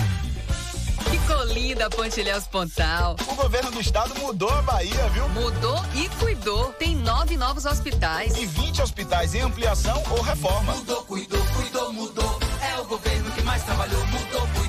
Ficou 1.14 1.44
linda 1.46 1.86
a 1.86 1.90
Pontilhéus 1.92 2.48
Pontal. 2.48 3.16
O 3.28 3.36
governo 3.36 3.70
do 3.70 3.80
estado 3.80 4.20
mudou 4.20 4.50
a 4.50 4.64
Bahia, 4.64 5.10
viu? 5.10 5.30
Mudou 5.30 5.80
e 5.94 6.10
cuidou. 6.18 6.74
Tem 6.74 6.96
nove 6.96 7.38
novos 7.38 7.66
hospitais. 7.66 8.36
E 8.36 8.48
20 8.48 8.82
hospitais 8.82 9.36
em 9.36 9.42
ampliação 9.42 10.02
ou 10.10 10.24
reforma. 10.24 10.74
Mudou, 10.74 11.04
cuidou, 11.04 11.40
cuidou, 11.56 11.94
mudou. 11.94 12.40
É 12.68 12.80
o 12.80 12.86
governo 12.86 13.30
que 13.30 13.44
mais 13.44 13.62
trabalhou. 13.62 14.04
Mudou, 14.08 14.42
cuidou, 14.56 14.63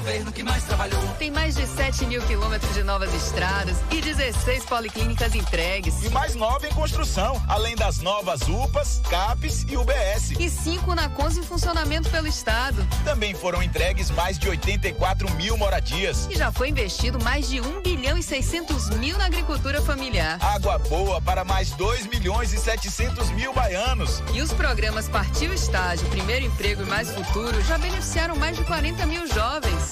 governo 0.00 0.32
que 0.32 0.42
mais 0.42 0.64
trabalhou. 0.64 1.00
Tem 1.18 1.30
mais 1.30 1.54
de 1.54 1.66
7 1.66 2.06
mil 2.06 2.22
quilômetros 2.22 2.72
de 2.72 2.82
novas 2.82 3.12
estradas 3.12 3.76
e 3.90 4.00
16 4.00 4.64
policlínicas 4.64 5.34
entregues. 5.34 6.02
E 6.02 6.08
mais 6.08 6.34
nove 6.34 6.68
em 6.68 6.72
construção, 6.72 7.40
além 7.46 7.76
das 7.76 7.98
novas 7.98 8.40
UPAs, 8.48 9.02
CAPES 9.10 9.66
e 9.68 9.76
UBS. 9.76 10.30
E 10.38 10.48
cinco 10.48 10.94
na 10.94 11.10
Cons 11.10 11.36
em 11.36 11.42
funcionamento 11.42 12.08
pelo 12.08 12.26
Estado. 12.26 12.86
Também 13.04 13.34
foram 13.34 13.62
entregues 13.62 14.10
mais 14.10 14.38
de 14.38 14.48
84 14.48 15.30
mil 15.34 15.58
moradias. 15.58 16.26
E 16.30 16.34
já 16.34 16.50
foi 16.50 16.70
investido 16.70 17.22
mais 17.22 17.50
de 17.50 17.60
1 17.60 17.82
bilhão 17.82 18.16
e 18.16 18.22
600 18.22 18.90
mil 18.96 19.18
na 19.18 19.26
agricultura 19.26 19.82
familiar. 19.82 20.38
Água 20.40 20.78
boa 20.78 21.20
para 21.20 21.44
mais 21.44 21.72
2 21.72 22.06
milhões 22.06 22.54
e 22.54 22.58
700 22.58 23.30
mil 23.32 23.52
baianos. 23.52 24.22
E 24.32 24.40
os 24.40 24.50
programas 24.50 25.10
Partiu 25.10 25.52
Estágio, 25.52 26.08
Primeiro 26.08 26.46
Emprego 26.46 26.82
e 26.82 26.86
Mais 26.86 27.10
Futuro 27.10 27.60
já 27.64 27.76
beneficiaram 27.76 28.34
mais 28.36 28.56
de 28.56 28.64
40 28.64 29.04
mil 29.04 29.26
jovens. 29.26 29.89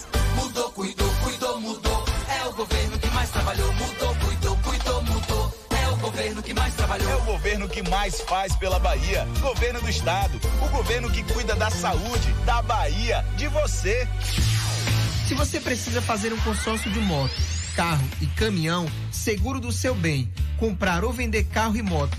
Mudou, 0.59 0.73
cuidou, 0.73 1.11
cuidou, 1.23 1.61
mudou. 1.61 2.05
É 2.29 2.49
o 2.49 2.53
governo 2.53 2.99
que 2.99 3.07
mais 3.11 3.31
trabalhou. 3.31 3.73
Mudou, 3.75 4.15
cuidou, 4.17 4.57
cuidou, 4.57 5.03
mudou. 5.05 5.55
É 5.71 5.89
o 5.89 5.97
governo 5.99 6.43
que 6.43 6.53
mais 6.53 6.75
trabalhou. 6.75 7.09
É 7.09 7.15
o 7.15 7.23
governo 7.23 7.69
que 7.69 7.89
mais 7.89 8.21
faz 8.23 8.57
pela 8.57 8.81
Bahia. 8.81 9.25
Governo 9.41 9.81
do 9.81 9.89
estado. 9.89 10.41
O 10.61 10.69
governo 10.71 11.13
que 11.13 11.23
cuida 11.33 11.55
da 11.55 11.71
saúde, 11.71 12.33
da 12.45 12.61
Bahia, 12.61 13.25
de 13.37 13.47
você. 13.47 14.09
Se 15.29 15.35
você 15.35 15.61
precisa 15.61 16.03
fazer 16.03 16.33
um 16.33 16.41
consórcio 16.41 16.91
de 16.91 16.99
moto, 16.99 17.35
carro 17.77 18.05
e 18.21 18.27
caminhão, 18.27 18.85
seguro 19.13 19.61
do 19.61 19.71
seu 19.71 19.95
bem, 19.95 20.29
comprar 20.59 21.05
ou 21.05 21.13
vender 21.13 21.45
carro 21.45 21.77
e 21.77 21.83
moto, 21.83 22.19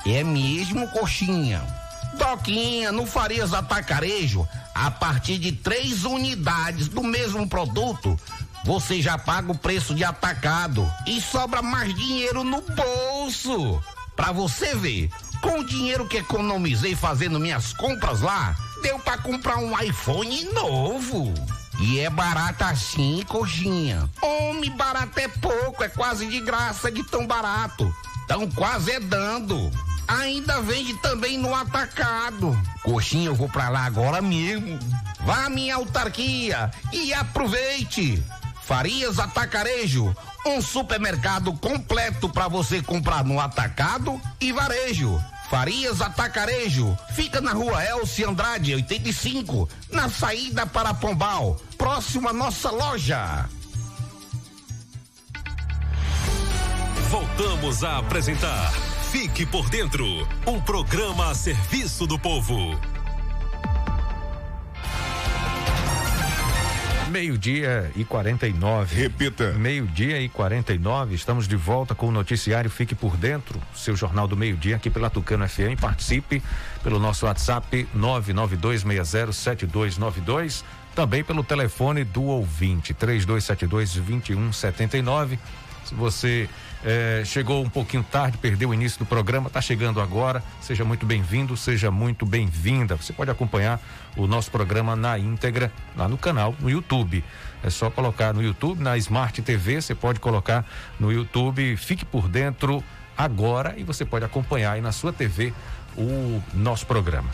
É 0.05 0.23
mesmo, 0.23 0.87
coxinha. 0.89 1.82
Doquinha, 2.23 2.93
no 2.93 3.05
Farias 3.05 3.53
Atacarejo, 3.53 4.49
a 4.73 4.93
partir 4.93 5.39
de 5.39 5.51
três 5.51 6.05
unidades 6.05 6.87
do 6.87 7.03
mesmo 7.03 7.49
produto, 7.49 8.17
você 8.65 9.03
já 9.03 9.19
paga 9.19 9.51
o 9.51 9.59
preço 9.59 9.93
de 9.93 10.05
atacado 10.05 10.89
e 11.05 11.21
sobra 11.21 11.61
mais 11.61 11.93
dinheiro 11.93 12.45
no 12.45 12.63
bolso. 12.63 13.83
Pra 14.15 14.31
você 14.31 14.73
ver, 14.77 15.11
com 15.41 15.59
o 15.59 15.67
dinheiro 15.67 16.07
que 16.07 16.19
economizei 16.19 16.95
fazendo 16.95 17.41
minhas 17.41 17.73
compras 17.73 18.21
lá, 18.21 18.55
deu 18.83 19.01
pra 19.01 19.19
comprar 19.19 19.57
um 19.57 19.77
iPhone 19.81 20.45
novo. 20.53 21.35
E 21.81 21.99
é 21.99 22.09
barato 22.09 22.63
assim, 22.63 23.25
coxinha. 23.27 24.09
Homem, 24.23 24.71
barato 24.71 25.19
é 25.19 25.27
pouco, 25.27 25.83
é 25.83 25.89
quase 25.89 26.27
de 26.27 26.41
graça 26.41 26.89
de 26.89 27.03
tão 27.03 27.27
barato. 27.27 27.93
Tão 28.29 28.49
quase 28.49 28.93
é 28.93 29.01
dando. 29.01 29.73
Ainda 30.21 30.61
vende 30.61 30.93
também 30.99 31.39
no 31.39 31.55
atacado. 31.55 32.55
Coxinha, 32.83 33.29
eu 33.29 33.35
vou 33.35 33.49
pra 33.49 33.71
lá 33.71 33.87
agora 33.87 34.21
mesmo. 34.21 34.79
Vá 35.21 35.47
à 35.47 35.51
minha 35.51 35.77
autarquia 35.77 36.71
e 36.93 37.15
aproveite. 37.15 38.23
Farias 38.63 39.19
Atacarejo, 39.19 40.15
um 40.47 40.61
supermercado 40.61 41.53
completo 41.55 42.29
para 42.29 42.47
você 42.47 42.83
comprar 42.83 43.25
no 43.25 43.41
atacado 43.41 44.21
e 44.41 44.53
varejo. 44.53 45.23
Farias 45.49 46.01
Atacarejo, 46.01 46.97
fica 47.15 47.41
na 47.41 47.53
rua 47.53 47.85
Elci 47.85 48.25
Andrade, 48.25 48.75
85, 48.75 49.69
na 49.91 50.09
saída 50.09 50.67
para 50.67 50.95
Pombal, 50.95 51.61
próximo 51.77 52.29
à 52.29 52.33
nossa 52.33 52.71
loja. 52.71 53.49
Voltamos 57.11 57.85
a 57.85 57.99
apresentar 57.99 58.92
Fique 59.13 59.45
por 59.45 59.69
Dentro 59.69 60.07
um 60.47 60.59
programa 60.59 61.29
a 61.29 61.35
serviço 61.35 62.07
do 62.07 62.19
povo. 62.19 62.81
Meio-dia 67.11 67.93
e 67.95 68.07
49. 68.07 68.97
Repita. 68.97 69.53
Meio-dia 69.53 70.19
e 70.19 70.31
49. 70.31 71.15
Estamos 71.15 71.47
de 71.47 71.57
volta 71.57 71.95
com 71.95 72.09
o 72.09 72.11
noticiário 72.11 72.71
Fique 72.71 72.95
por 72.95 73.19
Dentro, 73.19 73.61
seu 73.75 73.95
jornal 73.95 74.27
do 74.27 74.35
meio-dia 74.35 74.77
aqui 74.77 74.89
pela 74.89 75.11
Tucano 75.11 75.47
FM. 75.47 75.79
Participe 75.79 76.43
pelo 76.83 76.99
nosso 76.99 77.27
WhatsApp 77.27 77.87
992607292. 77.95 80.65
Também 80.95 81.23
pelo 81.23 81.45
telefone 81.45 82.03
do 82.03 82.23
ouvinte 82.23 82.95
3272-2179. 82.95 85.39
Se 85.85 85.95
você 85.95 86.49
eh, 86.85 87.23
chegou 87.25 87.63
um 87.63 87.69
pouquinho 87.69 88.03
tarde, 88.03 88.39
perdeu 88.39 88.71
o 88.71 88.75
início 88.75 88.99
do 88.99 89.07
programa, 89.07 89.47
está 89.47 89.61
chegando 89.61 90.01
agora. 90.01 90.43
Seja 90.61 90.85
muito 90.85 91.07
bem-vindo, 91.07 91.57
seja 91.57 91.91
muito 91.91 92.27
bem-vinda. 92.27 92.97
Você 92.97 93.13
pode 93.13 93.31
acompanhar 93.31 93.81
o 94.17 94.27
nosso 94.27 94.51
programa 94.51 94.97
na 94.97 95.19
íntegra 95.19 95.73
lá 95.97 96.09
no 96.09 96.19
canal, 96.19 96.55
no 96.59 96.69
YouTube. 96.69 97.25
É 97.63 97.71
só 97.71 97.89
colocar 97.91 98.35
no 98.35 98.43
YouTube, 98.43 98.83
na 98.83 98.97
Smart 98.97 99.41
TV, 99.43 99.81
você 99.81 99.95
pode 99.95 100.19
colocar 100.19 100.67
no 100.99 101.13
YouTube, 101.13 101.77
fique 101.77 102.05
por 102.05 102.29
dentro 102.29 102.83
agora 103.17 103.75
e 103.77 103.85
você 103.85 104.05
pode 104.05 104.25
acompanhar 104.25 104.73
aí 104.73 104.81
na 104.81 104.91
sua 104.91 105.13
TV 105.13 105.53
o 105.97 106.43
nosso 106.53 106.87
programa. 106.87 107.31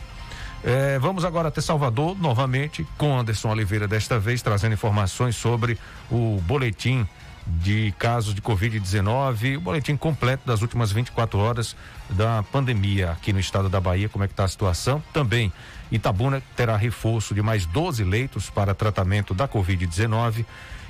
É, 0.63 0.99
vamos 0.99 1.25
agora 1.25 1.49
até 1.49 1.61
Salvador, 1.61 2.21
novamente, 2.21 2.87
com 2.99 3.17
Anderson 3.17 3.51
Oliveira, 3.51 3.87
desta 3.87 4.19
vez 4.19 4.43
trazendo 4.43 4.75
informações 4.75 5.37
sobre 5.37 5.79
o 6.11 6.43
boletim 6.43 7.07
de 7.49 7.93
casos 7.99 8.35
de 8.35 8.43
Covid-19, 8.43 9.57
o 9.57 9.61
boletim 9.61 9.97
completo 9.97 10.47
das 10.47 10.61
últimas 10.61 10.93
24 10.93 11.39
horas 11.39 11.75
da 12.11 12.43
pandemia 12.43 13.13
aqui 13.13 13.33
no 13.33 13.41
estado 13.41 13.69
da 13.69 13.81
Bahia, 13.81 14.09
como 14.09 14.25
é 14.25 14.27
que 14.27 14.33
está 14.33 14.45
a 14.45 14.49
situação. 14.49 15.03
Também 15.13 15.53
Itabuna 15.91 16.43
terá 16.55 16.77
reforço 16.77 17.35
de 17.35 17.43
mais 17.43 17.65
12 17.67 18.05
leitos 18.05 18.51
para 18.51 18.75
tratamento 18.75 19.33
da 19.33 19.49
Covid-19 19.49 20.45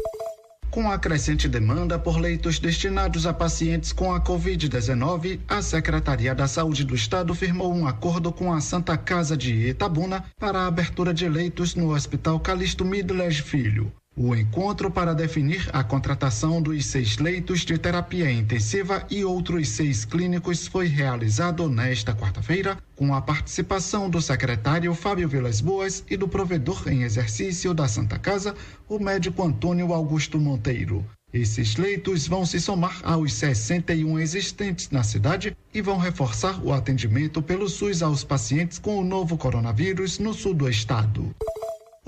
Com 0.70 0.92
a 0.92 1.00
crescente 1.00 1.48
demanda 1.48 1.98
por 1.98 2.20
leitos 2.20 2.60
destinados 2.60 3.26
a 3.26 3.34
pacientes 3.34 3.92
com 3.94 4.14
a 4.14 4.22
Covid-19, 4.22 5.40
a 5.48 5.62
Secretaria 5.62 6.36
da 6.36 6.48
Saúde 6.48 6.84
do 6.84 6.94
Estado 6.94 7.34
firmou 7.34 7.74
um 7.74 7.88
acordo 7.88 8.32
com 8.32 8.54
a 8.54 8.60
Santa 8.60 8.98
Casa 8.98 9.36
de 9.36 9.70
Itabuna 9.70 10.26
para 10.38 10.60
a 10.60 10.68
abertura 10.68 11.14
de 11.14 11.28
leitos 11.28 11.74
no 11.74 11.94
Hospital 11.94 12.40
Calixto 12.40 12.84
Midler 12.84 13.34
Filho. 13.42 13.92
O 14.20 14.36
encontro 14.36 14.90
para 14.90 15.14
definir 15.14 15.70
a 15.72 15.84
contratação 15.84 16.60
dos 16.60 16.88
seis 16.88 17.20
leitos 17.20 17.60
de 17.60 17.78
terapia 17.78 18.32
intensiva 18.32 19.06
e 19.12 19.24
outros 19.24 19.70
seis 19.70 20.06
clínicos 20.06 20.66
foi 20.66 20.88
realizado 20.88 21.70
nesta 21.70 22.16
quarta-feira, 22.16 22.80
com 22.96 23.14
a 23.14 23.22
participação 23.22 24.10
do 24.10 24.20
secretário 24.20 24.92
Fábio 24.96 25.30
Vilas 25.30 25.62
Boas 25.62 26.04
e 26.10 26.18
do 26.18 26.28
provedor 26.28 26.88
em 26.88 27.04
exercício 27.04 27.76
da 27.76 27.88
Santa 27.88 28.18
Casa, 28.18 28.56
o 28.90 28.98
médico 28.98 29.44
Antônio 29.44 29.94
Augusto 29.94 30.40
Monteiro. 30.40 31.06
Esses 31.32 31.76
leitos 31.76 32.28
vão 32.28 32.44
se 32.44 32.60
somar 32.60 33.00
aos 33.04 33.34
61 33.34 34.18
existentes 34.18 34.90
na 34.90 35.04
cidade 35.04 35.56
e 35.72 35.80
vão 35.80 36.00
reforçar 36.00 36.60
o 36.66 36.74
atendimento 36.74 37.40
pelo 37.40 37.70
SUS 37.70 38.02
aos 38.02 38.24
pacientes 38.24 38.80
com 38.80 38.98
o 38.98 39.06
novo 39.06 39.38
coronavírus 39.38 40.18
no 40.18 40.34
sul 40.34 40.56
do 40.56 40.68
estado. 40.68 41.36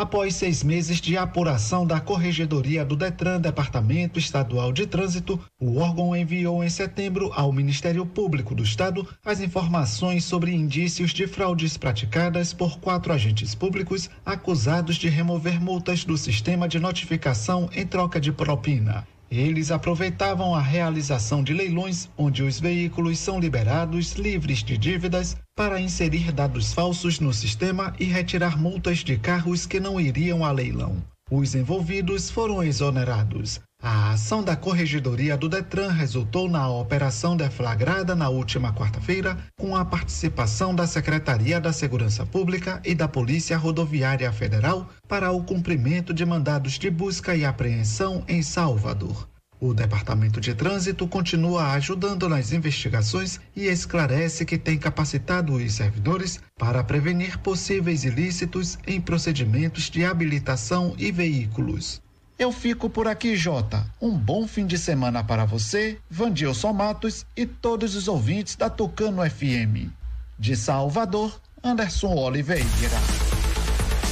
Após 0.00 0.34
seis 0.34 0.64
meses 0.64 0.98
de 0.98 1.14
apuração 1.18 1.86
da 1.86 2.00
Corregedoria 2.00 2.86
do 2.86 2.96
Detran, 2.96 3.38
Departamento 3.38 4.18
Estadual 4.18 4.72
de 4.72 4.86
Trânsito, 4.86 5.38
o 5.60 5.76
órgão 5.76 6.16
enviou 6.16 6.64
em 6.64 6.70
setembro 6.70 7.30
ao 7.34 7.52
Ministério 7.52 8.06
Público 8.06 8.54
do 8.54 8.62
Estado 8.62 9.06
as 9.22 9.42
informações 9.42 10.24
sobre 10.24 10.54
indícios 10.54 11.10
de 11.10 11.26
fraudes 11.26 11.76
praticadas 11.76 12.54
por 12.54 12.80
quatro 12.80 13.12
agentes 13.12 13.54
públicos 13.54 14.08
acusados 14.24 14.96
de 14.96 15.10
remover 15.10 15.60
multas 15.60 16.02
do 16.02 16.16
sistema 16.16 16.66
de 16.66 16.80
notificação 16.80 17.68
em 17.70 17.86
troca 17.86 18.18
de 18.18 18.32
propina. 18.32 19.06
Eles 19.30 19.70
aproveitavam 19.70 20.56
a 20.56 20.60
realização 20.60 21.44
de 21.44 21.54
leilões 21.54 22.08
onde 22.18 22.42
os 22.42 22.58
veículos 22.58 23.16
são 23.20 23.38
liberados 23.38 24.14
livres 24.14 24.58
de 24.58 24.76
dívidas 24.76 25.36
para 25.54 25.80
inserir 25.80 26.32
dados 26.32 26.72
falsos 26.72 27.20
no 27.20 27.32
sistema 27.32 27.94
e 28.00 28.04
retirar 28.06 28.60
multas 28.60 28.98
de 28.98 29.16
carros 29.16 29.66
que 29.66 29.78
não 29.78 30.00
iriam 30.00 30.44
a 30.44 30.50
leilão. 30.50 30.96
Os 31.30 31.54
envolvidos 31.54 32.28
foram 32.28 32.60
exonerados. 32.60 33.60
A 33.82 34.10
ação 34.10 34.44
da 34.44 34.54
Corregedoria 34.54 35.38
do 35.38 35.48
Detran 35.48 35.90
resultou 35.90 36.50
na 36.50 36.68
operação 36.68 37.34
deflagrada 37.34 38.14
na 38.14 38.28
última 38.28 38.74
quarta-feira, 38.74 39.38
com 39.56 39.74
a 39.74 39.86
participação 39.86 40.74
da 40.74 40.86
Secretaria 40.86 41.58
da 41.58 41.72
Segurança 41.72 42.26
Pública 42.26 42.82
e 42.84 42.94
da 42.94 43.08
Polícia 43.08 43.56
Rodoviária 43.56 44.30
Federal 44.32 44.86
para 45.08 45.30
o 45.32 45.42
cumprimento 45.42 46.12
de 46.12 46.26
mandados 46.26 46.78
de 46.78 46.90
busca 46.90 47.34
e 47.34 47.42
apreensão 47.42 48.22
em 48.28 48.42
Salvador. 48.42 49.26
O 49.58 49.72
Departamento 49.72 50.42
de 50.42 50.54
Trânsito 50.54 51.08
continua 51.08 51.72
ajudando 51.72 52.28
nas 52.28 52.52
investigações 52.52 53.40
e 53.56 53.66
esclarece 53.66 54.44
que 54.44 54.58
tem 54.58 54.76
capacitado 54.76 55.54
os 55.54 55.72
servidores 55.72 56.38
para 56.58 56.84
prevenir 56.84 57.38
possíveis 57.38 58.04
ilícitos 58.04 58.78
em 58.86 59.00
procedimentos 59.00 59.88
de 59.88 60.04
habilitação 60.04 60.94
e 60.98 61.10
veículos. 61.10 62.02
Eu 62.40 62.50
fico 62.50 62.88
por 62.88 63.06
aqui, 63.06 63.36
Jota. 63.36 63.84
Um 64.00 64.16
bom 64.16 64.48
fim 64.48 64.66
de 64.66 64.78
semana 64.78 65.22
para 65.22 65.44
você, 65.44 65.98
Vandilson 66.08 66.72
Matos 66.72 67.26
e 67.36 67.44
todos 67.44 67.94
os 67.94 68.08
ouvintes 68.08 68.56
da 68.56 68.70
Tucano 68.70 69.20
FM. 69.28 69.92
De 70.38 70.56
Salvador, 70.56 71.38
Anderson 71.62 72.14
Oliveira. 72.14 72.64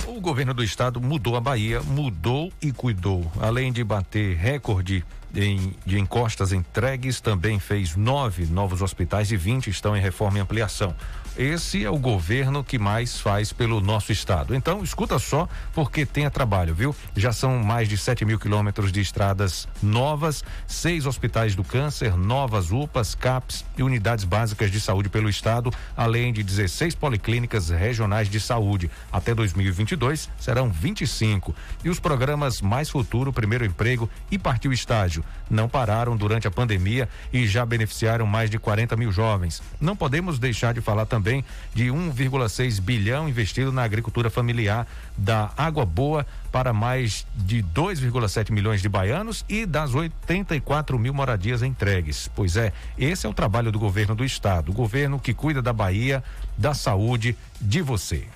O 0.06 0.20
governo 0.20 0.52
do 0.52 0.62
estado 0.62 1.00
mudou 1.00 1.36
a 1.36 1.40
Bahia, 1.40 1.80
mudou 1.80 2.52
e 2.60 2.70
cuidou. 2.70 3.32
Além 3.40 3.72
de 3.72 3.82
bater 3.82 4.36
recorde 4.36 5.02
em, 5.34 5.74
de 5.86 5.98
encostas 5.98 6.52
entregues, 6.52 7.22
também 7.22 7.58
fez 7.58 7.96
nove 7.96 8.44
novos 8.44 8.82
hospitais 8.82 9.32
e 9.32 9.38
20 9.38 9.70
estão 9.70 9.96
em 9.96 10.02
reforma 10.02 10.36
e 10.36 10.40
ampliação. 10.42 10.94
Esse 11.38 11.84
é 11.84 11.90
o 11.90 11.96
governo 11.96 12.64
que 12.64 12.80
mais 12.80 13.20
faz 13.20 13.52
pelo 13.52 13.80
nosso 13.80 14.10
estado. 14.10 14.56
Então, 14.56 14.82
escuta 14.82 15.20
só, 15.20 15.48
porque 15.72 16.04
tenha 16.04 16.28
trabalho, 16.28 16.74
viu? 16.74 16.96
Já 17.14 17.32
são 17.32 17.60
mais 17.60 17.88
de 17.88 17.96
7 17.96 18.24
mil 18.24 18.40
quilômetros 18.40 18.90
de 18.90 19.00
estradas 19.00 19.68
novas, 19.80 20.42
seis 20.66 21.06
hospitais 21.06 21.54
do 21.54 21.62
câncer, 21.62 22.16
novas 22.16 22.72
UPAs, 22.72 23.14
CAPS 23.14 23.64
e 23.76 23.84
unidades 23.84 24.24
básicas 24.24 24.68
de 24.72 24.80
saúde 24.80 25.08
pelo 25.08 25.28
estado, 25.28 25.72
além 25.96 26.32
de 26.32 26.42
16 26.42 26.96
policlínicas 26.96 27.68
regionais 27.68 28.28
de 28.28 28.40
saúde. 28.40 28.90
Até 29.12 29.32
2022 29.32 30.28
serão 30.40 30.68
25. 30.68 31.54
E 31.84 31.88
os 31.88 32.00
programas 32.00 32.60
Mais 32.60 32.90
Futuro, 32.90 33.32
Primeiro 33.32 33.64
Emprego 33.64 34.10
e 34.28 34.38
Partiu 34.38 34.72
Estágio 34.72 35.24
não 35.48 35.68
pararam 35.68 36.16
durante 36.16 36.48
a 36.48 36.50
pandemia 36.50 37.08
e 37.32 37.46
já 37.46 37.64
beneficiaram 37.64 38.26
mais 38.26 38.50
de 38.50 38.58
40 38.58 38.96
mil 38.96 39.12
jovens. 39.12 39.62
Não 39.80 39.94
podemos 39.94 40.40
deixar 40.40 40.74
de 40.74 40.80
falar 40.80 41.06
também 41.06 41.27
de 41.74 41.86
1,6 41.86 42.80
bilhão 42.80 43.28
investido 43.28 43.72
na 43.72 43.82
agricultura 43.82 44.30
familiar, 44.30 44.86
da 45.16 45.50
Água 45.56 45.84
Boa 45.84 46.26
para 46.50 46.72
mais 46.72 47.26
de 47.34 47.62
2,7 47.62 48.50
milhões 48.50 48.80
de 48.80 48.88
baianos 48.88 49.44
e 49.48 49.66
das 49.66 49.94
84 49.94 50.98
mil 50.98 51.12
moradias 51.12 51.62
entregues. 51.62 52.30
Pois 52.34 52.56
é, 52.56 52.72
esse 52.96 53.26
é 53.26 53.28
o 53.28 53.34
trabalho 53.34 53.70
do 53.70 53.78
governo 53.78 54.14
do 54.14 54.24
estado, 54.24 54.70
o 54.70 54.74
governo 54.74 55.18
que 55.18 55.34
cuida 55.34 55.60
da 55.60 55.72
Bahia, 55.72 56.22
da 56.56 56.74
saúde 56.74 57.36
de 57.60 57.82
você. 57.82 58.26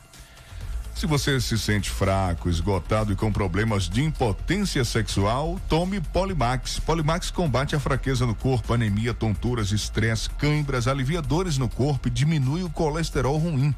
Se 1.02 1.06
você 1.08 1.40
se 1.40 1.58
sente 1.58 1.90
fraco, 1.90 2.48
esgotado 2.48 3.12
e 3.12 3.16
com 3.16 3.32
problemas 3.32 3.88
de 3.88 4.04
impotência 4.04 4.84
sexual, 4.84 5.60
tome 5.68 6.00
Polimax. 6.00 6.78
Polimax 6.78 7.28
combate 7.28 7.74
a 7.74 7.80
fraqueza 7.80 8.24
no 8.24 8.36
corpo, 8.36 8.72
anemia, 8.72 9.12
tonturas, 9.12 9.72
estresse, 9.72 10.30
câimbras, 10.30 10.86
alivia 10.86 11.20
dores 11.20 11.58
no 11.58 11.68
corpo 11.68 12.06
e 12.06 12.10
diminui 12.12 12.62
o 12.62 12.70
colesterol 12.70 13.36
ruim. 13.36 13.74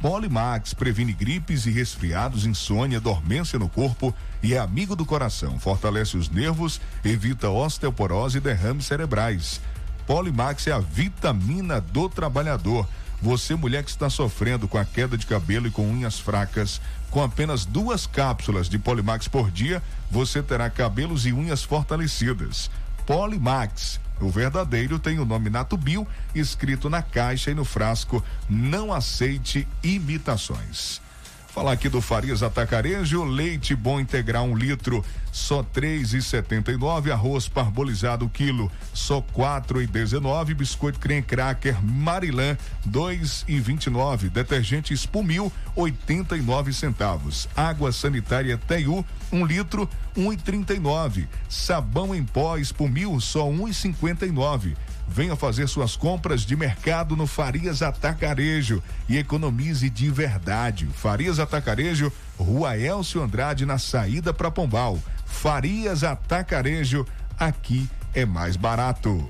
Polimax 0.00 0.72
previne 0.72 1.12
gripes 1.12 1.66
e 1.66 1.72
resfriados, 1.72 2.46
insônia, 2.46 3.00
dormência 3.00 3.58
no 3.58 3.68
corpo 3.68 4.14
e 4.40 4.54
é 4.54 4.58
amigo 4.60 4.94
do 4.94 5.04
coração. 5.04 5.58
Fortalece 5.58 6.16
os 6.16 6.30
nervos, 6.30 6.80
evita 7.04 7.50
osteoporose 7.50 8.38
e 8.38 8.40
derrames 8.40 8.86
cerebrais. 8.86 9.60
Polimax 10.06 10.68
é 10.68 10.72
a 10.72 10.78
vitamina 10.78 11.80
do 11.80 12.08
trabalhador. 12.08 12.86
Você, 13.20 13.56
mulher 13.56 13.82
que 13.82 13.90
está 13.90 14.08
sofrendo 14.08 14.68
com 14.68 14.78
a 14.78 14.84
queda 14.84 15.18
de 15.18 15.26
cabelo 15.26 15.66
e 15.66 15.70
com 15.70 15.88
unhas 15.88 16.20
fracas, 16.20 16.80
com 17.10 17.22
apenas 17.22 17.64
duas 17.64 18.06
cápsulas 18.06 18.68
de 18.68 18.78
Polimax 18.78 19.26
por 19.26 19.50
dia, 19.50 19.82
você 20.10 20.42
terá 20.42 20.70
cabelos 20.70 21.26
e 21.26 21.32
unhas 21.32 21.62
fortalecidas. 21.62 22.70
Polimax. 23.06 24.00
O 24.20 24.30
verdadeiro 24.30 24.98
tem 24.98 25.18
o 25.18 25.24
nome 25.24 25.48
Natubio 25.48 26.06
escrito 26.34 26.90
na 26.90 27.02
caixa 27.02 27.50
e 27.50 27.54
no 27.54 27.64
frasco. 27.64 28.22
Não 28.48 28.92
aceite 28.92 29.66
imitações. 29.82 31.00
Falar 31.48 31.72
aqui 31.72 31.88
do 31.88 32.02
Farias 32.02 32.42
Atacarejo, 32.42 33.24
leite 33.24 33.74
bom 33.74 33.98
integral 33.98 34.44
um 34.44 34.54
litro, 34.54 35.02
só 35.32 35.62
três 35.62 36.12
e 36.12 36.22
setenta 36.22 36.70
e 36.70 36.76
nove, 36.76 37.10
arroz 37.10 37.48
parbolizado 37.48 38.28
quilo, 38.28 38.70
só 38.92 39.22
quatro 39.32 39.80
e 39.80 39.86
dezenove, 39.86 40.52
biscoito 40.52 41.00
creme 41.00 41.22
cracker 41.22 41.82
Marilã, 41.82 42.56
dois 42.84 43.44
e 43.48 43.58
vinte 43.58 43.86
e 43.86 43.90
nove, 43.90 44.28
detergente 44.28 44.92
espumil, 44.92 45.50
oitenta 45.74 46.36
e 46.36 46.42
nove 46.42 46.72
centavos, 46.72 47.48
água 47.56 47.90
sanitária 47.92 48.58
Teiu, 48.58 49.04
um 49.32 49.44
litro, 49.44 49.88
um 50.14 50.30
e 50.32 50.36
trinta 50.36 50.74
e 50.74 50.78
nove, 50.78 51.26
sabão 51.48 52.14
em 52.14 52.24
pó 52.24 52.58
espumil, 52.58 53.18
só 53.20 53.48
um 53.48 53.66
e 53.66 53.72
cinquenta 53.72 54.26
e 54.26 54.30
nove, 54.30 54.76
Venha 55.08 55.34
fazer 55.34 55.66
suas 55.66 55.96
compras 55.96 56.42
de 56.42 56.54
mercado 56.54 57.16
no 57.16 57.26
Farias 57.26 57.80
Atacarejo 57.80 58.82
e 59.08 59.16
economize 59.16 59.88
de 59.88 60.10
verdade. 60.10 60.86
Farias 60.94 61.38
Atacarejo, 61.38 62.12
Rua 62.38 62.76
Elcio 62.76 63.22
Andrade, 63.22 63.64
na 63.64 63.78
saída 63.78 64.34
para 64.34 64.50
Pombal. 64.50 64.98
Farias 65.24 66.04
Atacarejo, 66.04 67.06
aqui 67.38 67.88
é 68.14 68.26
mais 68.26 68.54
barato. 68.54 69.26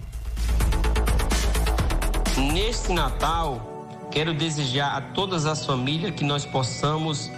Neste 2.36 2.92
Natal, 2.92 3.88
quero 4.10 4.34
desejar 4.34 4.96
a 4.96 5.00
todas 5.00 5.46
as 5.46 5.64
famílias 5.64 6.12
que 6.14 6.24
nós 6.24 6.44
possamos 6.44 7.30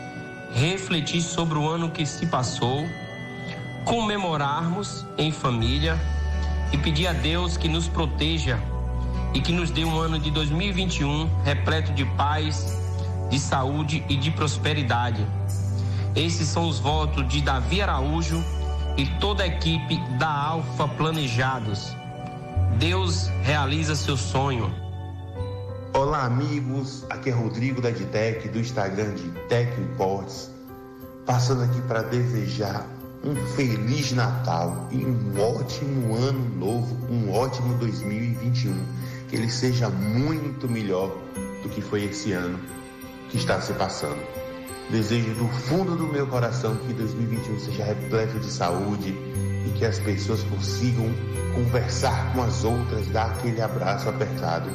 refletir 0.55 1.21
sobre 1.21 1.59
o 1.59 1.69
ano 1.69 1.91
que 1.91 2.07
se 2.07 2.27
passou, 2.27 2.87
comemorarmos 3.85 5.07
em 5.17 5.31
família 5.31 5.99
e 6.73 6.79
pedir 6.79 7.07
a 7.07 7.13
Deus 7.13 7.57
que 7.57 7.69
nos 7.69 7.89
proteja 7.89 8.59
e 9.33 9.41
que 9.41 9.53
nos 9.53 9.71
dê 9.71 9.85
um 9.85 9.99
ano 9.99 10.19
de 10.19 10.31
2021 10.31 11.29
repleto 11.45 11.93
de 11.93 12.05
paz, 12.05 12.77
de 13.29 13.39
saúde 13.39 14.05
e 14.09 14.17
de 14.17 14.31
prosperidade. 14.31 15.27
Esses 16.15 16.49
são 16.49 16.69
os 16.69 16.79
votos 16.79 17.27
de 17.29 17.41
Davi 17.41 17.81
Araújo 17.81 18.43
e 18.97 19.07
toda 19.21 19.45
a 19.45 19.47
equipe 19.47 19.99
da 20.19 20.29
Alfa 20.29 20.89
Planejados. 20.89 21.95
Deus 22.79 23.29
realiza 23.43 23.95
seu 23.95 24.17
sonho. 24.17 24.73
Olá, 25.93 26.25
amigos. 26.25 27.05
Aqui 27.11 27.31
é 27.31 27.33
Rodrigo 27.33 27.81
da 27.81 27.91
Ditec, 27.91 28.49
do 28.49 28.59
Instagram 28.59 29.15
de 29.15 29.29
Tech 29.49 29.81
Imports. 29.81 30.51
Passando 31.27 31.63
aqui 31.63 31.81
para 31.83 32.03
desejar 32.03 32.87
um 33.23 33.35
feliz 33.55 34.13
Natal 34.13 34.89
e 34.91 35.05
um 35.05 35.41
ótimo 35.41 36.15
ano 36.17 36.57
novo, 36.57 36.97
um 37.11 37.33
ótimo 37.33 37.75
2021. 37.79 38.75
Que 39.29 39.37
ele 39.37 39.51
seja 39.51 39.89
muito 39.89 40.69
melhor 40.69 41.17
do 41.63 41.69
que 41.69 41.81
foi 41.81 42.05
esse 42.05 42.33
ano 42.33 42.59
que 43.29 43.37
está 43.37 43.61
se 43.61 43.73
passando. 43.75 44.21
Desejo 44.91 45.33
do 45.35 45.47
fundo 45.49 45.97
do 45.97 46.05
meu 46.05 46.27
coração 46.27 46.75
que 46.77 46.93
2021 46.93 47.61
seja 47.61 47.85
repleto 47.85 48.41
de 48.41 48.51
saúde 48.51 49.11
e 49.67 49.73
que 49.79 49.85
as 49.85 50.01
pessoas 50.01 50.43
consigam 50.45 51.07
conversar 51.55 52.33
com 52.33 52.43
as 52.43 52.65
outras, 52.65 53.07
dar 53.09 53.31
aquele 53.31 53.61
abraço 53.61 54.09
apertado, 54.09 54.69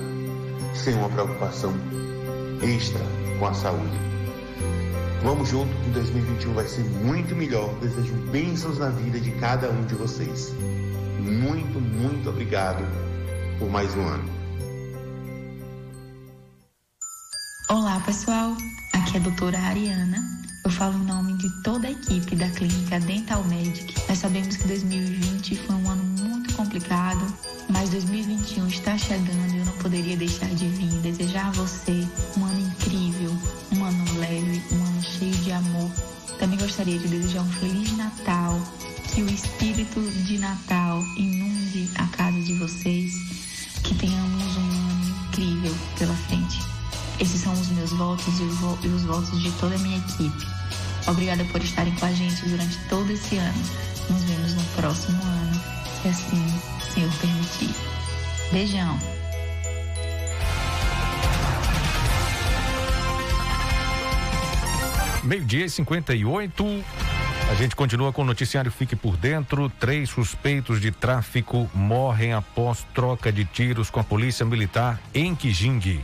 sem 0.74 0.94
uma 0.96 1.10
preocupação 1.10 1.74
extra 2.62 3.02
com 3.40 3.48
a 3.48 3.54
saúde. 3.54 4.15
Vamos 5.26 5.50
junto 5.50 5.76
que 5.82 5.90
2021 5.90 6.54
vai 6.54 6.68
ser 6.68 6.84
muito 6.84 7.36
melhor. 7.36 7.74
Desejo 7.80 8.14
bênçãos 8.30 8.78
na 8.78 8.90
vida 8.90 9.20
de 9.20 9.32
cada 9.40 9.72
um 9.72 9.84
de 9.88 9.96
vocês. 9.96 10.54
Muito, 11.20 11.82
muito 11.82 12.30
obrigado 12.30 12.86
por 13.58 13.68
mais 13.68 13.92
um 13.96 14.08
ano. 14.08 14.30
Olá, 17.72 18.00
pessoal. 18.02 18.56
Aqui 18.94 19.18
é 19.18 19.20
a 19.20 19.24
doutora 19.24 19.58
Ariana. 19.58 20.24
Eu 20.64 20.70
falo 20.70 20.94
em 20.94 21.06
nome 21.06 21.34
de 21.40 21.50
toda 21.64 21.88
a 21.88 21.92
equipe 21.92 22.36
da 22.36 22.48
clínica 22.50 23.00
Dental 23.00 23.44
Medic. 23.46 23.96
Nós 24.08 24.20
sabemos 24.20 24.56
que 24.58 24.68
2020 24.68 25.56
foi 25.58 25.76
um 25.76 25.90
ano 25.90 26.04
muito 26.04 26.54
complicado, 26.54 27.26
mas 27.70 27.90
2021 27.90 28.68
está 28.68 28.96
chegando 28.96 29.56
e 29.56 29.58
eu 29.58 29.66
não 29.66 29.74
poderia 29.80 30.18
deixar 30.18 30.50
de 30.50 30.68
vir 30.68 31.02
desejar 31.02 31.48
a 31.48 31.52
você 31.52 32.08
um 32.38 32.46
ano 32.46 32.75
cheio 35.06 35.36
de 35.36 35.52
amor. 35.52 35.92
Também 36.40 36.58
gostaria 36.58 36.98
de 36.98 37.08
desejar 37.08 37.42
um 37.42 37.52
feliz 37.54 37.96
Natal, 37.96 38.60
que 39.14 39.22
o 39.22 39.30
espírito 39.30 40.02
de 40.26 40.38
Natal 40.38 41.02
inunde 41.16 41.90
a 41.96 42.06
casa 42.08 42.40
de 42.42 42.54
vocês, 42.56 43.14
que 43.84 43.96
tenhamos 43.96 44.58
um 44.58 44.62
ano 44.62 45.16
incrível 45.28 45.76
pela 45.98 46.16
frente. 46.16 46.60
Esses 47.20 47.42
são 47.42 47.54
os 47.54 47.70
meus 47.70 47.92
votos 47.92 48.40
e 48.40 48.44
os, 48.44 48.56
vo 48.56 48.78
os 48.84 49.04
votos 49.04 49.42
de 49.42 49.52
toda 49.54 49.76
a 49.76 49.80
minha 49.80 49.98
equipe. 49.98 50.46
Obrigada 51.08 51.46
por 51.46 51.64
estarem 51.64 51.96
com 51.96 52.06
a 52.06 52.12
gente 52.12 52.46
durante 52.50 52.78
todo 52.90 53.10
esse 53.12 53.38
ano. 53.38 53.64
Nos 54.10 54.24
vemos 54.24 54.54
no 54.54 54.64
próximo 54.76 55.22
ano, 55.24 55.62
se 56.02 56.10
assim 56.10 56.46
o 56.78 56.94
Senhor 56.94 57.12
permitir. 57.20 57.74
Beijão! 58.52 59.15
Meio-dia 65.26 65.66
e 65.66 65.70
58. 65.70 66.84
A 67.50 67.56
gente 67.56 67.76
continua 67.76 68.14
com 68.14 68.22
o 68.22 68.26
noticiário 68.26 68.72
Fique 68.72 68.96
por 68.96 69.18
Dentro. 69.18 69.70
Três 69.70 70.12
suspeitos 70.12 70.80
de 70.80 70.92
tráfico 70.92 71.70
morrem 71.74 72.34
após 72.34 72.86
troca 72.94 73.32
de 73.32 73.44
tiros 73.44 73.90
com 73.90 74.00
a 74.00 74.04
polícia 74.04 74.46
militar 74.46 75.02
em 75.16 75.34
Kijing. 75.34 76.00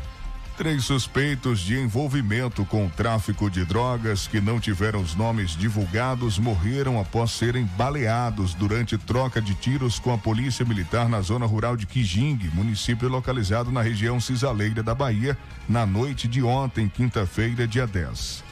Três 0.57 0.84
suspeitos 0.84 1.59
de 1.59 1.78
envolvimento 1.78 2.65
com 2.65 2.88
o 2.88 2.89
tráfico 2.89 3.49
de 3.49 3.63
drogas 3.63 4.28
que 4.28 4.41
não 4.41 4.59
tiveram 4.59 4.99
os 5.01 5.15
nomes 5.15 5.51
divulgados 5.51 6.39
morreram 6.39 6.99
após 6.99 7.32
serem 7.32 7.65
baleados 7.78 8.55
durante 8.55 8.97
troca 8.97 9.39
de 9.39 9.53
tiros 9.53 9.99
com 9.99 10.11
a 10.11 10.17
Polícia 10.17 10.65
Militar 10.65 11.07
na 11.07 11.22
zona 11.22 11.45
rural 11.45 11.78
de 11.78 11.86
Kijing, 11.86 12.49
município 12.53 13.07
localizado 13.07 13.72
na 13.72 13.84
região 13.84 14.19
cisaleira 14.19 14.82
da 14.82 14.95
Bahia, 14.95 15.38
na 15.69 15.86
noite 15.86 16.28
de 16.28 16.41
ontem, 16.41 16.89
quinta-feira, 16.89 17.67
dia 17.67 17.86
10. 17.86 18.51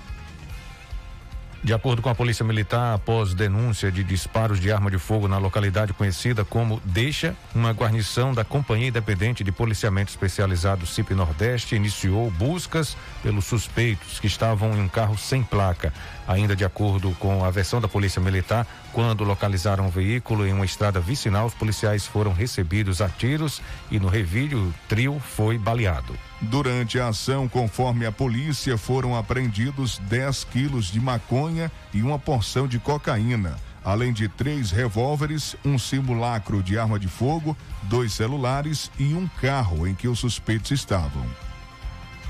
De 1.61 1.73
acordo 1.73 2.01
com 2.01 2.09
a 2.09 2.15
Polícia 2.15 2.45
Militar, 2.45 2.95
após 2.95 3.33
denúncia 3.33 3.91
de 3.91 4.01
disparos 4.01 4.61
de 4.61 4.71
arma 4.71 4.89
de 4.89 4.97
fogo 4.97 5.27
na 5.27 5.37
localidade 5.37 5.91
conhecida 5.91 6.45
como 6.45 6.81
Deixa, 6.85 7.35
uma 7.53 7.71
guarnição 7.73 8.33
da 8.33 8.45
Companhia 8.45 8.87
Independente 8.87 9.43
de 9.43 9.51
Policiamento 9.51 10.09
Especializado 10.09 10.85
CIP 10.85 11.13
Nordeste 11.13 11.75
iniciou 11.75 12.31
buscas 12.31 12.95
pelos 13.21 13.43
suspeitos 13.43 14.21
que 14.21 14.27
estavam 14.27 14.73
em 14.73 14.81
um 14.81 14.87
carro 14.87 15.17
sem 15.17 15.43
placa. 15.43 15.93
Ainda 16.29 16.55
de 16.55 16.63
acordo 16.63 17.09
com 17.15 17.43
a 17.43 17.49
versão 17.49 17.81
da 17.81 17.87
Polícia 17.87 18.21
Militar, 18.21 18.67
quando 18.93 19.23
localizaram 19.23 19.87
o 19.87 19.89
veículo 19.89 20.45
em 20.45 20.53
uma 20.53 20.63
estrada 20.63 20.99
vicinal, 20.99 21.47
os 21.47 21.55
policiais 21.55 22.05
foram 22.05 22.31
recebidos 22.31 23.01
a 23.01 23.09
tiros 23.09 23.63
e 23.89 23.99
no 23.99 24.07
revídeo 24.07 24.59
o 24.59 24.73
trio 24.87 25.19
foi 25.19 25.57
baleado. 25.57 26.15
Durante 26.39 26.99
a 26.99 27.07
ação, 27.07 27.47
conforme 27.47 28.05
a 28.05 28.11
polícia, 28.11 28.77
foram 28.77 29.17
apreendidos 29.17 29.97
10 30.07 30.43
quilos 30.43 30.91
de 30.91 30.99
maconha 30.99 31.71
e 31.91 32.03
uma 32.03 32.19
porção 32.19 32.67
de 32.67 32.77
cocaína, 32.77 33.55
além 33.83 34.13
de 34.13 34.29
três 34.29 34.69
revólveres, 34.69 35.55
um 35.65 35.79
simulacro 35.79 36.61
de 36.61 36.77
arma 36.77 36.99
de 36.99 37.07
fogo, 37.07 37.57
dois 37.81 38.13
celulares 38.13 38.91
e 38.99 39.15
um 39.15 39.27
carro 39.41 39.87
em 39.87 39.95
que 39.95 40.07
os 40.07 40.19
suspeitos 40.19 40.69
estavam. 40.69 41.25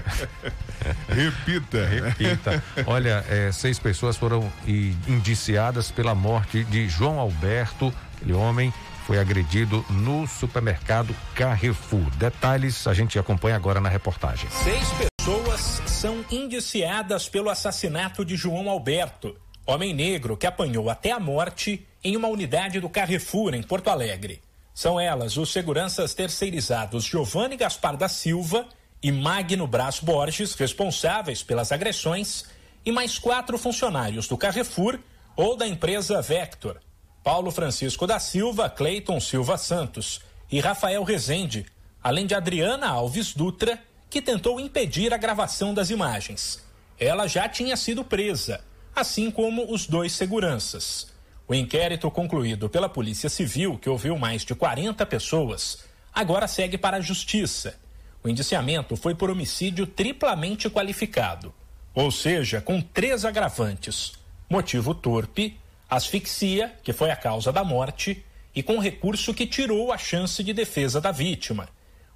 Repita. 1.08 1.86
Repita. 1.86 2.62
Olha, 2.86 3.24
é, 3.28 3.50
seis 3.52 3.78
pessoas 3.78 4.16
foram 4.16 4.50
indiciadas 4.66 5.90
pela 5.90 6.14
morte 6.14 6.64
de 6.64 6.88
João 6.88 7.18
Alberto, 7.18 7.92
aquele 8.16 8.32
homem 8.32 8.72
foi 9.06 9.18
agredido 9.18 9.84
no 9.90 10.26
supermercado 10.26 11.14
Carrefour. 11.34 12.08
Detalhes 12.16 12.86
a 12.86 12.94
gente 12.94 13.18
acompanha 13.18 13.54
agora 13.54 13.80
na 13.80 13.88
reportagem. 13.88 14.48
Seis 14.50 14.88
pessoas 14.92 15.60
são 15.86 16.24
indiciadas 16.30 17.28
pelo 17.28 17.50
assassinato 17.50 18.24
de 18.24 18.34
João 18.34 18.68
Alberto, 18.68 19.36
homem 19.66 19.94
negro 19.94 20.36
que 20.36 20.46
apanhou 20.46 20.90
até 20.90 21.10
a 21.10 21.20
morte 21.20 21.86
em 22.02 22.16
uma 22.16 22.28
unidade 22.28 22.80
do 22.80 22.88
Carrefour, 22.88 23.54
em 23.54 23.62
Porto 23.62 23.88
Alegre. 23.88 24.42
São 24.74 25.00
elas 25.00 25.36
os 25.36 25.52
seguranças 25.52 26.14
terceirizados 26.14 27.04
Giovanni 27.04 27.56
Gaspar 27.56 27.96
da 27.96 28.08
Silva 28.08 28.66
e 29.02 29.10
Magno 29.12 29.66
Brás 29.66 30.00
Borges, 30.00 30.54
responsáveis 30.54 31.42
pelas 31.42 31.72
agressões, 31.72 32.44
e 32.84 32.92
mais 32.92 33.18
quatro 33.18 33.56
funcionários 33.56 34.28
do 34.28 34.36
Carrefour 34.36 34.98
ou 35.36 35.56
da 35.56 35.66
empresa 35.66 36.20
Vector. 36.20 36.80
Paulo 37.22 37.50
Francisco 37.50 38.06
da 38.06 38.18
Silva, 38.18 38.68
Cleiton 38.68 39.18
Silva 39.18 39.56
Santos 39.56 40.20
e 40.50 40.60
Rafael 40.60 41.02
Rezende, 41.02 41.64
além 42.02 42.26
de 42.26 42.34
Adriana 42.34 42.88
Alves 42.88 43.32
Dutra, 43.32 43.78
que 44.10 44.20
tentou 44.20 44.60
impedir 44.60 45.14
a 45.14 45.16
gravação 45.16 45.72
das 45.72 45.88
imagens. 45.88 46.62
Ela 46.98 47.26
já 47.26 47.48
tinha 47.48 47.76
sido 47.76 48.04
presa, 48.04 48.62
assim 48.94 49.30
como 49.30 49.72
os 49.72 49.86
dois 49.86 50.12
seguranças. 50.12 51.12
O 51.46 51.54
inquérito 51.54 52.10
concluído 52.10 52.68
pela 52.68 52.88
Polícia 52.88 53.28
Civil, 53.28 53.78
que 53.78 53.90
ouviu 53.90 54.16
mais 54.16 54.44
de 54.44 54.54
40 54.54 55.04
pessoas, 55.04 55.84
agora 56.12 56.48
segue 56.48 56.78
para 56.78 56.96
a 56.96 57.00
Justiça. 57.00 57.78
O 58.22 58.28
indiciamento 58.28 58.96
foi 58.96 59.14
por 59.14 59.30
homicídio 59.30 59.86
triplamente 59.86 60.70
qualificado, 60.70 61.54
ou 61.94 62.10
seja, 62.10 62.60
com 62.60 62.80
três 62.80 63.24
agravantes: 63.26 64.14
motivo 64.48 64.94
torpe, 64.94 65.58
asfixia, 65.90 66.72
que 66.82 66.92
foi 66.92 67.10
a 67.10 67.16
causa 67.16 67.52
da 67.52 67.62
morte, 67.62 68.24
e 68.54 68.62
com 68.62 68.78
recurso 68.78 69.34
que 69.34 69.46
tirou 69.46 69.92
a 69.92 69.98
chance 69.98 70.42
de 70.42 70.54
defesa 70.54 71.00
da 71.00 71.12
vítima. 71.12 71.68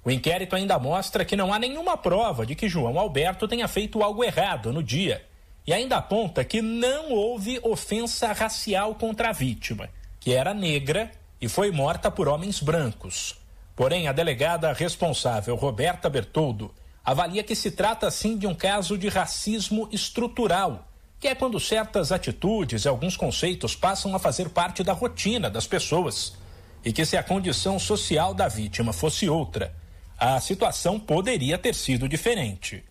O 0.03 0.09
inquérito 0.09 0.55
ainda 0.55 0.79
mostra 0.79 1.23
que 1.25 1.35
não 1.35 1.53
há 1.53 1.59
nenhuma 1.59 1.97
prova 1.97 2.45
de 2.45 2.55
que 2.55 2.69
João 2.69 2.97
Alberto 2.97 3.47
tenha 3.47 3.67
feito 3.67 4.01
algo 4.01 4.23
errado 4.23 4.73
no 4.73 4.81
dia. 4.81 5.28
E 5.65 5.73
ainda 5.73 5.97
aponta 5.97 6.43
que 6.43 6.61
não 6.61 7.11
houve 7.11 7.59
ofensa 7.63 8.31
racial 8.33 8.95
contra 8.95 9.29
a 9.29 9.33
vítima, 9.33 9.89
que 10.19 10.33
era 10.33 10.53
negra 10.53 11.11
e 11.41 11.47
foi 11.47 11.71
morta 11.71 12.09
por 12.09 12.27
homens 12.27 12.59
brancos. 12.59 13.35
Porém, 13.75 14.07
a 14.07 14.11
delegada 14.11 14.73
responsável, 14.73 15.55
Roberta 15.55 16.09
Bertoldo, 16.09 16.73
avalia 17.03 17.43
que 17.43 17.55
se 17.55 17.71
trata 17.71 18.11
sim 18.11 18.37
de 18.37 18.45
um 18.45 18.53
caso 18.53 18.97
de 18.97 19.07
racismo 19.07 19.87
estrutural, 19.91 20.87
que 21.19 21.27
é 21.27 21.35
quando 21.35 21.59
certas 21.59 22.11
atitudes 22.11 22.83
e 22.83 22.87
alguns 22.87 23.15
conceitos 23.15 23.75
passam 23.75 24.15
a 24.15 24.19
fazer 24.19 24.49
parte 24.49 24.83
da 24.83 24.93
rotina 24.93 25.49
das 25.49 25.65
pessoas, 25.65 26.33
e 26.83 26.93
que 26.93 27.05
se 27.05 27.17
a 27.17 27.23
condição 27.23 27.77
social 27.79 28.33
da 28.33 28.47
vítima 28.47 28.93
fosse 28.93 29.29
outra, 29.29 29.73
a 30.17 30.39
situação 30.39 30.99
poderia 30.99 31.57
ter 31.57 31.73
sido 31.73 32.07
diferente. 32.07 32.83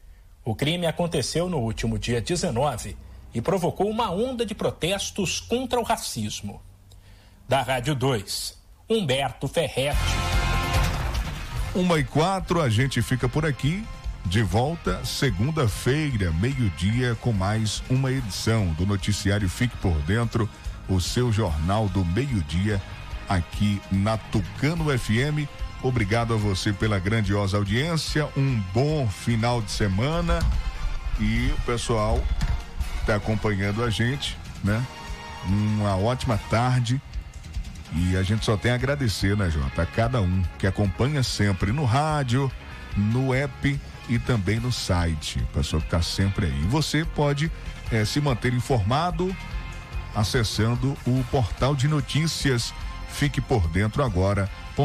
O 0.48 0.54
crime 0.54 0.86
aconteceu 0.86 1.50
no 1.50 1.58
último 1.58 1.98
dia 1.98 2.22
19 2.22 2.96
e 3.34 3.40
provocou 3.42 3.86
uma 3.86 4.10
onda 4.10 4.46
de 4.46 4.54
protestos 4.54 5.40
contra 5.40 5.78
o 5.78 5.82
racismo. 5.82 6.62
Da 7.46 7.60
Rádio 7.60 7.94
2, 7.94 8.56
Humberto 8.88 9.46
Ferretti. 9.46 9.98
Uma 11.74 11.98
e 11.98 12.04
quatro, 12.04 12.62
a 12.62 12.70
gente 12.70 13.02
fica 13.02 13.28
por 13.28 13.44
aqui. 13.44 13.84
De 14.24 14.42
volta 14.42 15.04
segunda-feira, 15.04 16.32
meio-dia, 16.32 17.14
com 17.20 17.30
mais 17.30 17.82
uma 17.90 18.10
edição 18.10 18.68
do 18.68 18.86
Noticiário 18.86 19.50
Fique 19.50 19.76
por 19.76 20.00
Dentro, 20.06 20.48
o 20.88 20.98
seu 20.98 21.30
jornal 21.30 21.90
do 21.90 22.02
meio-dia, 22.06 22.80
aqui 23.28 23.82
na 23.92 24.16
Tucano 24.16 24.86
FM. 24.98 25.46
Obrigado 25.82 26.34
a 26.34 26.36
você 26.36 26.72
pela 26.72 26.98
grandiosa 26.98 27.56
audiência. 27.56 28.28
Um 28.36 28.60
bom 28.74 29.08
final 29.08 29.62
de 29.62 29.70
semana. 29.70 30.40
E 31.20 31.52
o 31.56 31.60
pessoal 31.62 32.22
está 33.00 33.16
acompanhando 33.16 33.84
a 33.84 33.90
gente, 33.90 34.36
né? 34.62 34.84
Uma 35.46 35.96
ótima 35.96 36.38
tarde. 36.50 37.00
E 37.94 38.16
a 38.16 38.22
gente 38.22 38.44
só 38.44 38.56
tem 38.56 38.72
a 38.72 38.74
agradecer, 38.74 39.36
né, 39.36 39.50
Jota? 39.50 39.82
A 39.82 39.86
cada 39.86 40.20
um 40.20 40.42
que 40.58 40.66
acompanha 40.66 41.22
sempre 41.22 41.72
no 41.72 41.84
rádio, 41.84 42.50
no 42.96 43.32
app 43.32 43.80
e 44.08 44.18
também 44.18 44.58
no 44.58 44.72
site. 44.72 45.38
Pessoal 45.54 45.80
que 45.80 45.86
está 45.86 46.02
sempre 46.02 46.46
aí. 46.46 46.60
Você 46.68 47.04
pode 47.04 47.50
eh, 47.90 48.04
se 48.04 48.20
manter 48.20 48.52
informado 48.52 49.34
acessando 50.14 50.96
o 51.06 51.24
portal 51.30 51.74
de 51.74 51.86
notícias 51.86 52.74
fique 53.08 53.40
por 53.40 53.66
dentro 53.68 54.02
agora.com.br. 54.04 54.82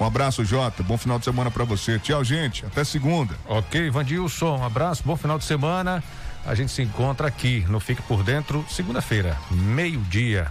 Um 0.00 0.04
abraço, 0.04 0.44
Jota. 0.44 0.82
Bom 0.82 0.96
final 0.96 1.18
de 1.18 1.24
semana 1.26 1.50
para 1.50 1.64
você. 1.64 1.98
Tchau, 1.98 2.24
gente. 2.24 2.64
Até 2.64 2.84
segunda. 2.84 3.34
Ok, 3.46 3.90
Vandilson, 3.90 4.58
um 4.58 4.64
abraço, 4.64 5.02
bom 5.04 5.16
final 5.16 5.38
de 5.38 5.44
semana. 5.44 6.02
A 6.46 6.54
gente 6.54 6.72
se 6.72 6.80
encontra 6.82 7.28
aqui 7.28 7.66
no 7.68 7.78
Fique 7.78 8.00
por 8.02 8.22
Dentro, 8.22 8.64
segunda-feira, 8.68 9.36
meio-dia. 9.50 10.50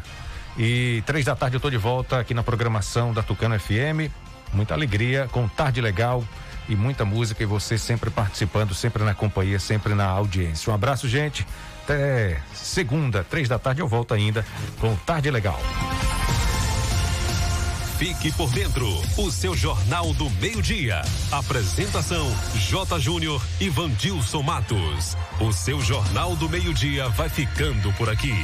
E 0.57 1.01
três 1.05 1.25
da 1.25 1.35
tarde 1.35 1.55
eu 1.55 1.59
tô 1.59 1.69
de 1.69 1.77
volta 1.77 2.19
aqui 2.19 2.33
na 2.33 2.43
programação 2.43 3.11
da 3.11 3.23
Tucano 3.23 3.59
FM. 3.59 4.11
muita 4.53 4.73
alegria, 4.73 5.27
com 5.31 5.47
tarde 5.47 5.81
legal 5.81 6.23
e 6.67 6.75
muita 6.75 7.03
música 7.03 7.41
e 7.41 7.45
você 7.45 7.77
sempre 7.77 8.11
participando, 8.11 8.75
sempre 8.75 9.03
na 9.03 9.15
companhia, 9.15 9.59
sempre 9.59 9.95
na 9.95 10.05
audiência. 10.05 10.71
Um 10.71 10.75
abraço, 10.75 11.07
gente. 11.07 11.45
Até 11.89 12.37
segunda, 12.53 13.23
três 13.23 13.49
da 13.49 13.57
tarde, 13.57 13.81
eu 13.81 13.87
volto 13.87 14.13
ainda 14.13 14.45
com 14.79 14.95
Tarde 14.97 15.31
Legal. 15.31 15.59
Fique 17.97 18.31
por 18.33 18.51
dentro, 18.51 18.87
o 19.17 19.31
seu 19.31 19.57
Jornal 19.57 20.13
do 20.13 20.29
Meio-Dia. 20.29 21.01
Apresentação: 21.31 22.31
J. 22.53 22.99
Júnior 22.99 23.43
e 23.59 23.69
Vandilson 23.69 24.43
Matos. 24.43 25.17
O 25.41 25.51
seu 25.51 25.81
Jornal 25.81 26.35
do 26.35 26.47
Meio-Dia 26.47 27.09
vai 27.09 27.27
ficando 27.27 27.91
por 27.93 28.07
aqui. 28.07 28.35